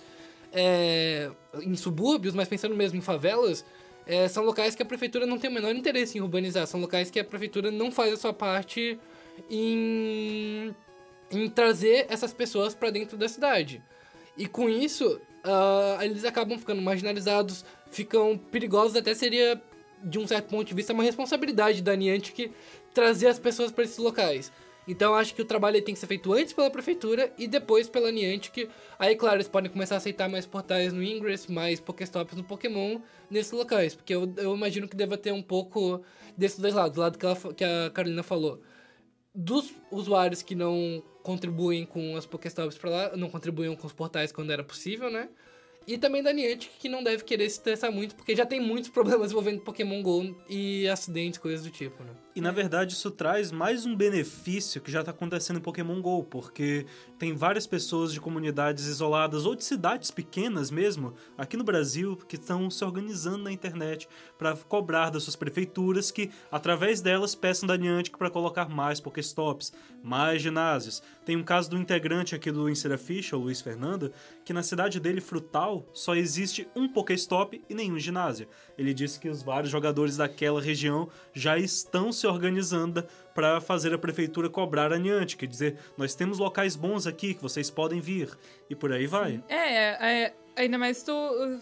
é, 0.52 1.30
em 1.60 1.74
subúrbios, 1.74 2.34
mas 2.34 2.46
pensando 2.46 2.76
mesmo 2.76 2.98
em 2.98 3.00
favelas, 3.00 3.64
é, 4.06 4.28
são 4.28 4.44
locais 4.44 4.74
que 4.76 4.82
a 4.82 4.86
prefeitura 4.86 5.26
não 5.26 5.38
tem 5.38 5.50
o 5.50 5.52
menor 5.52 5.74
interesse 5.74 6.18
em 6.18 6.20
urbanizar, 6.20 6.66
são 6.66 6.80
locais 6.80 7.10
que 7.10 7.18
a 7.18 7.24
prefeitura 7.24 7.70
não 7.70 7.90
faz 7.90 8.12
a 8.12 8.16
sua 8.16 8.32
parte 8.32 8.98
em, 9.50 10.74
em 11.30 11.48
trazer 11.50 12.06
essas 12.08 12.32
pessoas 12.32 12.74
para 12.74 12.90
dentro 12.90 13.16
da 13.16 13.28
cidade. 13.28 13.82
E 14.36 14.46
com 14.46 14.68
isso, 14.68 15.20
ah, 15.44 15.98
eles 16.02 16.24
acabam 16.24 16.58
ficando 16.58 16.82
marginalizados, 16.82 17.64
ficam 17.90 18.36
perigosos, 18.36 18.96
até 18.96 19.14
seria, 19.14 19.60
de 20.02 20.18
um 20.18 20.26
certo 20.26 20.48
ponto 20.48 20.66
de 20.66 20.74
vista, 20.74 20.92
uma 20.92 21.02
responsabilidade 21.04 21.82
da 21.82 21.94
Niantic 21.96 22.52
trazer 22.92 23.28
as 23.28 23.38
pessoas 23.38 23.70
para 23.70 23.84
esses 23.84 23.98
locais. 23.98 24.52
Então 24.88 25.14
acho 25.14 25.34
que 25.34 25.42
o 25.42 25.44
trabalho 25.44 25.82
tem 25.82 25.94
que 25.94 26.00
ser 26.00 26.06
feito 26.06 26.32
antes 26.32 26.52
pela 26.52 26.70
prefeitura 26.70 27.32
e 27.36 27.48
depois 27.48 27.88
pela 27.88 28.10
Niantic. 28.12 28.68
Aí, 28.98 29.16
claro, 29.16 29.36
eles 29.36 29.48
podem 29.48 29.70
começar 29.70 29.96
a 29.96 29.98
aceitar 29.98 30.28
mais 30.28 30.46
portais 30.46 30.92
no 30.92 31.02
Ingress, 31.02 31.50
mais 31.50 31.80
Pokéstops 31.80 32.36
no 32.36 32.44
Pokémon 32.44 33.00
nesses 33.28 33.52
locais. 33.52 33.94
Porque 33.96 34.14
eu, 34.14 34.32
eu 34.36 34.54
imagino 34.54 34.86
que 34.86 34.96
deva 34.96 35.18
ter 35.18 35.32
um 35.32 35.42
pouco 35.42 36.02
desses 36.36 36.58
dois 36.58 36.72
lados. 36.72 36.94
Do 36.94 37.00
lado 37.00 37.18
que, 37.18 37.26
ela, 37.26 37.36
que 37.54 37.64
a 37.64 37.90
Carolina 37.90 38.22
falou. 38.22 38.60
Dos 39.38 39.70
usuários 39.90 40.40
que 40.40 40.54
não 40.54 41.02
contribuem 41.22 41.84
com 41.84 42.16
as 42.16 42.24
Pokéstops 42.24 42.78
pra 42.78 42.88
lá, 42.88 43.16
não 43.18 43.28
contribuíam 43.28 43.76
com 43.76 43.86
os 43.86 43.92
portais 43.92 44.32
quando 44.32 44.50
era 44.50 44.64
possível, 44.64 45.10
né? 45.10 45.28
E 45.86 45.96
também 45.96 46.20
da 46.20 46.32
Niantic, 46.32 46.70
que 46.80 46.88
não 46.88 47.04
deve 47.04 47.22
querer 47.22 47.48
se 47.48 47.58
estressar 47.58 47.92
muito, 47.92 48.16
porque 48.16 48.34
já 48.34 48.44
tem 48.44 48.60
muitos 48.60 48.90
problemas 48.90 49.30
envolvendo 49.30 49.60
Pokémon 49.60 50.02
GO 50.02 50.36
e 50.48 50.88
acidentes, 50.88 51.38
coisas 51.38 51.64
do 51.64 51.70
tipo, 51.70 52.02
né? 52.02 52.10
E 52.34 52.40
na 52.40 52.50
verdade 52.50 52.92
isso 52.92 53.10
traz 53.10 53.50
mais 53.52 53.86
um 53.86 53.96
benefício 53.96 54.80
que 54.80 54.90
já 54.90 55.00
está 55.00 55.10
acontecendo 55.10 55.58
em 55.58 55.62
Pokémon 55.62 56.02
GO, 56.02 56.24
porque 56.24 56.84
tem 57.18 57.34
várias 57.34 57.66
pessoas 57.66 58.12
de 58.12 58.20
comunidades 58.20 58.86
isoladas 58.86 59.46
ou 59.46 59.54
de 59.54 59.64
cidades 59.64 60.10
pequenas 60.10 60.70
mesmo, 60.70 61.14
aqui 61.38 61.56
no 61.56 61.64
Brasil, 61.64 62.16
que 62.16 62.34
estão 62.34 62.68
se 62.68 62.84
organizando 62.84 63.44
na 63.44 63.52
internet 63.52 64.08
para 64.36 64.56
cobrar 64.56 65.10
das 65.10 65.22
suas 65.22 65.36
prefeituras 65.36 66.10
que, 66.10 66.30
através 66.50 67.00
delas, 67.00 67.34
peçam 67.34 67.66
da 67.66 67.76
Niantic 67.76 68.18
para 68.18 68.28
colocar 68.28 68.68
mais 68.68 69.00
Pokéstops, 69.00 69.72
mais 70.02 70.42
ginásios. 70.42 71.02
Tem 71.24 71.36
um 71.36 71.44
caso 71.44 71.70
do 71.70 71.78
integrante 71.78 72.34
aqui 72.34 72.50
do 72.50 72.68
Insera 72.68 72.98
Fish, 72.98 73.32
o 73.32 73.38
Luiz 73.38 73.60
Fernando, 73.60 74.12
que 74.44 74.52
na 74.52 74.62
cidade 74.62 75.00
dele, 75.00 75.20
Frutal, 75.20 75.75
só 75.92 76.14
existe 76.14 76.68
um 76.74 76.88
Pokéstop 76.88 77.62
e 77.68 77.74
nenhum 77.74 77.98
ginásio. 77.98 78.48
Ele 78.76 78.94
disse 78.94 79.18
que 79.18 79.28
os 79.28 79.42
vários 79.42 79.70
jogadores 79.70 80.16
daquela 80.16 80.60
região 80.60 81.08
já 81.32 81.58
estão 81.58 82.12
se 82.12 82.26
organizando 82.26 83.04
para 83.34 83.60
fazer 83.60 83.92
a 83.92 83.98
prefeitura 83.98 84.48
cobrar 84.48 84.92
a 84.92 84.98
Niantic, 84.98 85.38
quer 85.38 85.46
dizer, 85.46 85.76
nós 85.96 86.14
temos 86.14 86.38
locais 86.38 86.74
bons 86.74 87.06
aqui 87.06 87.34
que 87.34 87.42
vocês 87.42 87.70
podem 87.70 88.00
vir 88.00 88.30
e 88.70 88.74
por 88.74 88.92
aí 88.92 89.06
vai. 89.06 89.42
É, 89.48 90.24
é, 90.24 90.34
ainda 90.56 90.78
mais 90.78 90.98
se 90.98 91.04
tu 91.04 91.12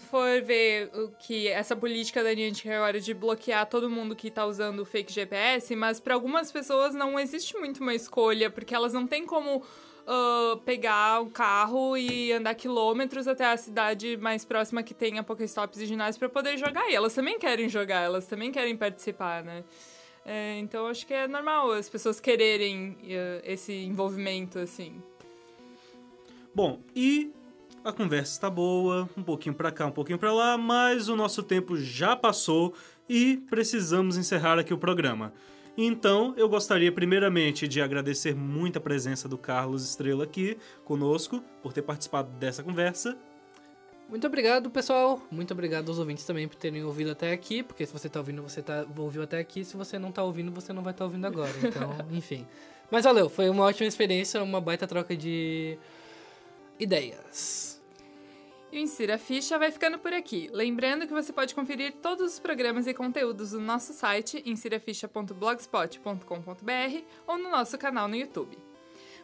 for 0.08 0.40
ver 0.42 0.90
o 0.94 1.08
que 1.18 1.48
essa 1.48 1.74
política 1.74 2.22
da 2.22 2.32
Niantic 2.32 2.68
agora 2.68 3.00
de 3.00 3.12
bloquear 3.12 3.66
todo 3.66 3.90
mundo 3.90 4.14
que 4.14 4.30
tá 4.30 4.46
usando 4.46 4.80
o 4.80 4.84
fake 4.84 5.12
GPS, 5.12 5.74
mas 5.74 5.98
para 5.98 6.14
algumas 6.14 6.52
pessoas 6.52 6.94
não 6.94 7.18
existe 7.18 7.56
muito 7.58 7.80
uma 7.80 7.94
escolha, 7.94 8.48
porque 8.50 8.74
elas 8.74 8.92
não 8.92 9.06
têm 9.06 9.26
como 9.26 9.62
uh, 10.06 10.56
pegar 10.58 11.20
um 11.20 11.28
carro 11.28 11.96
e 11.96 12.32
andar 12.32 12.54
quilômetros 12.54 13.26
até 13.26 13.46
a 13.46 13.56
cidade 13.56 14.16
mais 14.16 14.44
próxima 14.44 14.82
que 14.82 14.94
tenha 14.94 15.22
Pokéstops 15.22 15.80
e 15.80 15.86
ginásios 15.86 16.18
para 16.18 16.28
poder 16.28 16.56
jogar. 16.56 16.88
E 16.90 16.94
elas 16.94 17.14
também 17.14 17.38
querem 17.38 17.68
jogar, 17.68 18.02
elas 18.02 18.26
também 18.26 18.52
querem 18.52 18.76
participar, 18.76 19.42
né? 19.42 19.64
É, 20.24 20.58
então 20.58 20.86
acho 20.86 21.06
que 21.06 21.12
é 21.12 21.28
normal 21.28 21.72
as 21.72 21.88
pessoas 21.88 22.18
quererem 22.18 22.96
uh, 23.02 23.42
esse 23.44 23.72
envolvimento, 23.72 24.58
assim. 24.58 25.02
Bom, 26.54 26.80
e 26.94 27.32
a 27.84 27.92
conversa 27.92 28.32
está 28.32 28.48
boa, 28.48 29.08
um 29.16 29.22
pouquinho 29.22 29.54
para 29.54 29.70
cá, 29.70 29.86
um 29.86 29.90
pouquinho 29.90 30.18
para 30.18 30.32
lá, 30.32 30.56
mas 30.56 31.08
o 31.08 31.16
nosso 31.16 31.42
tempo 31.42 31.76
já 31.76 32.16
passou 32.16 32.72
e 33.08 33.36
precisamos 33.50 34.16
encerrar 34.16 34.58
aqui 34.58 34.72
o 34.72 34.78
programa. 34.78 35.34
Então, 35.76 36.34
eu 36.36 36.48
gostaria 36.48 36.92
primeiramente 36.92 37.66
de 37.66 37.80
agradecer 37.80 38.34
muito 38.34 38.78
a 38.78 38.80
presença 38.80 39.28
do 39.28 39.36
Carlos 39.36 39.84
Estrela 39.84 40.24
aqui 40.24 40.56
conosco, 40.84 41.42
por 41.62 41.72
ter 41.72 41.82
participado 41.82 42.30
dessa 42.38 42.62
conversa. 42.62 43.16
Muito 44.08 44.26
obrigado, 44.26 44.70
pessoal. 44.70 45.20
Muito 45.30 45.52
obrigado 45.52 45.88
aos 45.88 45.98
ouvintes 45.98 46.24
também 46.24 46.46
por 46.46 46.56
terem 46.56 46.84
ouvido 46.84 47.10
até 47.10 47.32
aqui, 47.32 47.62
porque 47.62 47.84
se 47.84 47.92
você 47.92 48.08
tá 48.08 48.20
ouvindo, 48.20 48.42
você 48.42 48.62
tá, 48.62 48.86
ouviu 48.96 49.22
até 49.22 49.38
aqui. 49.38 49.64
Se 49.64 49.76
você 49.76 49.98
não 49.98 50.12
tá 50.12 50.22
ouvindo, 50.22 50.52
você 50.52 50.72
não 50.72 50.82
vai 50.82 50.92
estar 50.92 51.04
tá 51.04 51.06
ouvindo 51.06 51.26
agora. 51.26 51.52
Então, 51.62 51.96
enfim. 52.12 52.46
Mas 52.90 53.04
valeu, 53.04 53.28
foi 53.28 53.48
uma 53.48 53.64
ótima 53.64 53.88
experiência, 53.88 54.42
uma 54.42 54.60
baita 54.60 54.86
troca 54.86 55.16
de 55.16 55.76
ideias. 56.78 57.73
E 58.74 58.76
o 58.76 58.80
Insira 58.80 59.16
Ficha 59.16 59.56
vai 59.56 59.70
ficando 59.70 60.00
por 60.00 60.12
aqui. 60.12 60.50
Lembrando 60.52 61.06
que 61.06 61.12
você 61.12 61.32
pode 61.32 61.54
conferir 61.54 61.92
todos 62.02 62.32
os 62.32 62.40
programas 62.40 62.88
e 62.88 62.92
conteúdos 62.92 63.52
do 63.52 63.60
nosso 63.60 63.92
site, 63.92 64.42
insiraficha.blogspot.com.br 64.44 67.04
ou 67.24 67.38
no 67.38 67.50
nosso 67.50 67.78
canal 67.78 68.08
no 68.08 68.16
YouTube. 68.16 68.58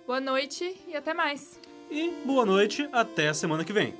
Boa 0.06 0.20
noite 0.20 0.80
e 0.86 0.94
até 0.94 1.12
mais! 1.12 1.58
E 1.90 2.10
boa 2.24 2.46
noite, 2.46 2.88
até 2.92 3.28
a 3.28 3.34
semana 3.34 3.64
que 3.64 3.72
vem. 3.72 3.92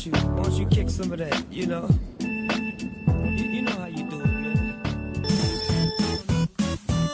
Won't 0.00 0.06
you, 0.06 0.12
won't 0.36 0.58
you 0.58 0.66
kick 0.66 0.88
some 0.90 1.12
of 1.12 1.18
that, 1.18 1.44
you 1.50 1.66
know? 1.66 1.86
You, 2.20 3.44
you 3.44 3.62
know 3.62 3.72
how 3.72 3.86
you 3.86 4.04
do 4.08 4.20
it, 4.20 4.26
man. 4.26 4.80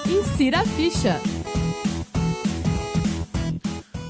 Insira 0.06 0.60
a 0.60 0.66
ficha. 0.66 1.20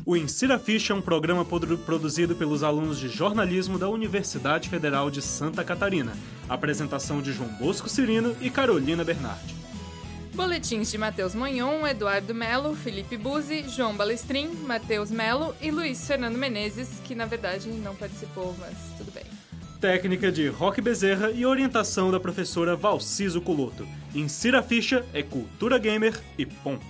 O 0.05 0.17
Insira 0.17 0.57
Ficha 0.59 0.93
é 0.93 0.97
um 0.97 1.01
programa 1.03 1.45
produ- 1.45 1.79
produzido 1.79 2.37
pelos 2.37 2.63
alunos 2.63 2.99
de 3.01 3.09
jornalismo 3.09 3.77
da 3.77 3.89
Universidade 3.89 4.69
Federal 4.69 5.11
de 5.11 5.21
Santa 5.21 5.65
Catarina. 5.65 6.13
Apresentação 6.49 7.21
de 7.21 7.33
João 7.33 7.49
Bosco 7.59 7.89
Cirino 7.89 8.37
e 8.41 8.49
Carolina 8.49 9.03
Bernardi. 9.03 9.57
Boletins 10.37 10.91
de 10.91 10.99
Matheus 10.99 11.35
Monhon, 11.35 11.87
Eduardo 11.87 12.35
Melo, 12.35 12.77
Felipe 12.77 13.17
Buzzi, 13.17 13.65
João 13.71 13.97
Balestrin, 13.97 14.49
Matheus 14.67 15.11
Melo 15.11 15.57
e 15.63 15.71
Luiz 15.71 16.07
Fernando 16.07 16.37
Menezes, 16.37 17.01
que 17.03 17.15
na 17.15 17.25
verdade 17.25 17.71
não 17.71 17.97
participou, 17.97 18.55
mas 18.59 18.77
tudo 18.99 19.11
bem. 19.13 19.25
Técnica 19.81 20.31
de 20.31 20.47
Roque 20.49 20.83
Bezerra 20.83 21.31
e 21.31 21.47
orientação 21.47 22.11
da 22.11 22.21
professora 22.21 22.77
Valciso 22.77 23.41
Coloto. 23.41 23.89
Insira 24.15 24.63
Ficha 24.63 25.07
é 25.15 25.23
cultura 25.23 25.79
gamer 25.79 26.21
e 26.37 26.45
ponto. 26.45 26.85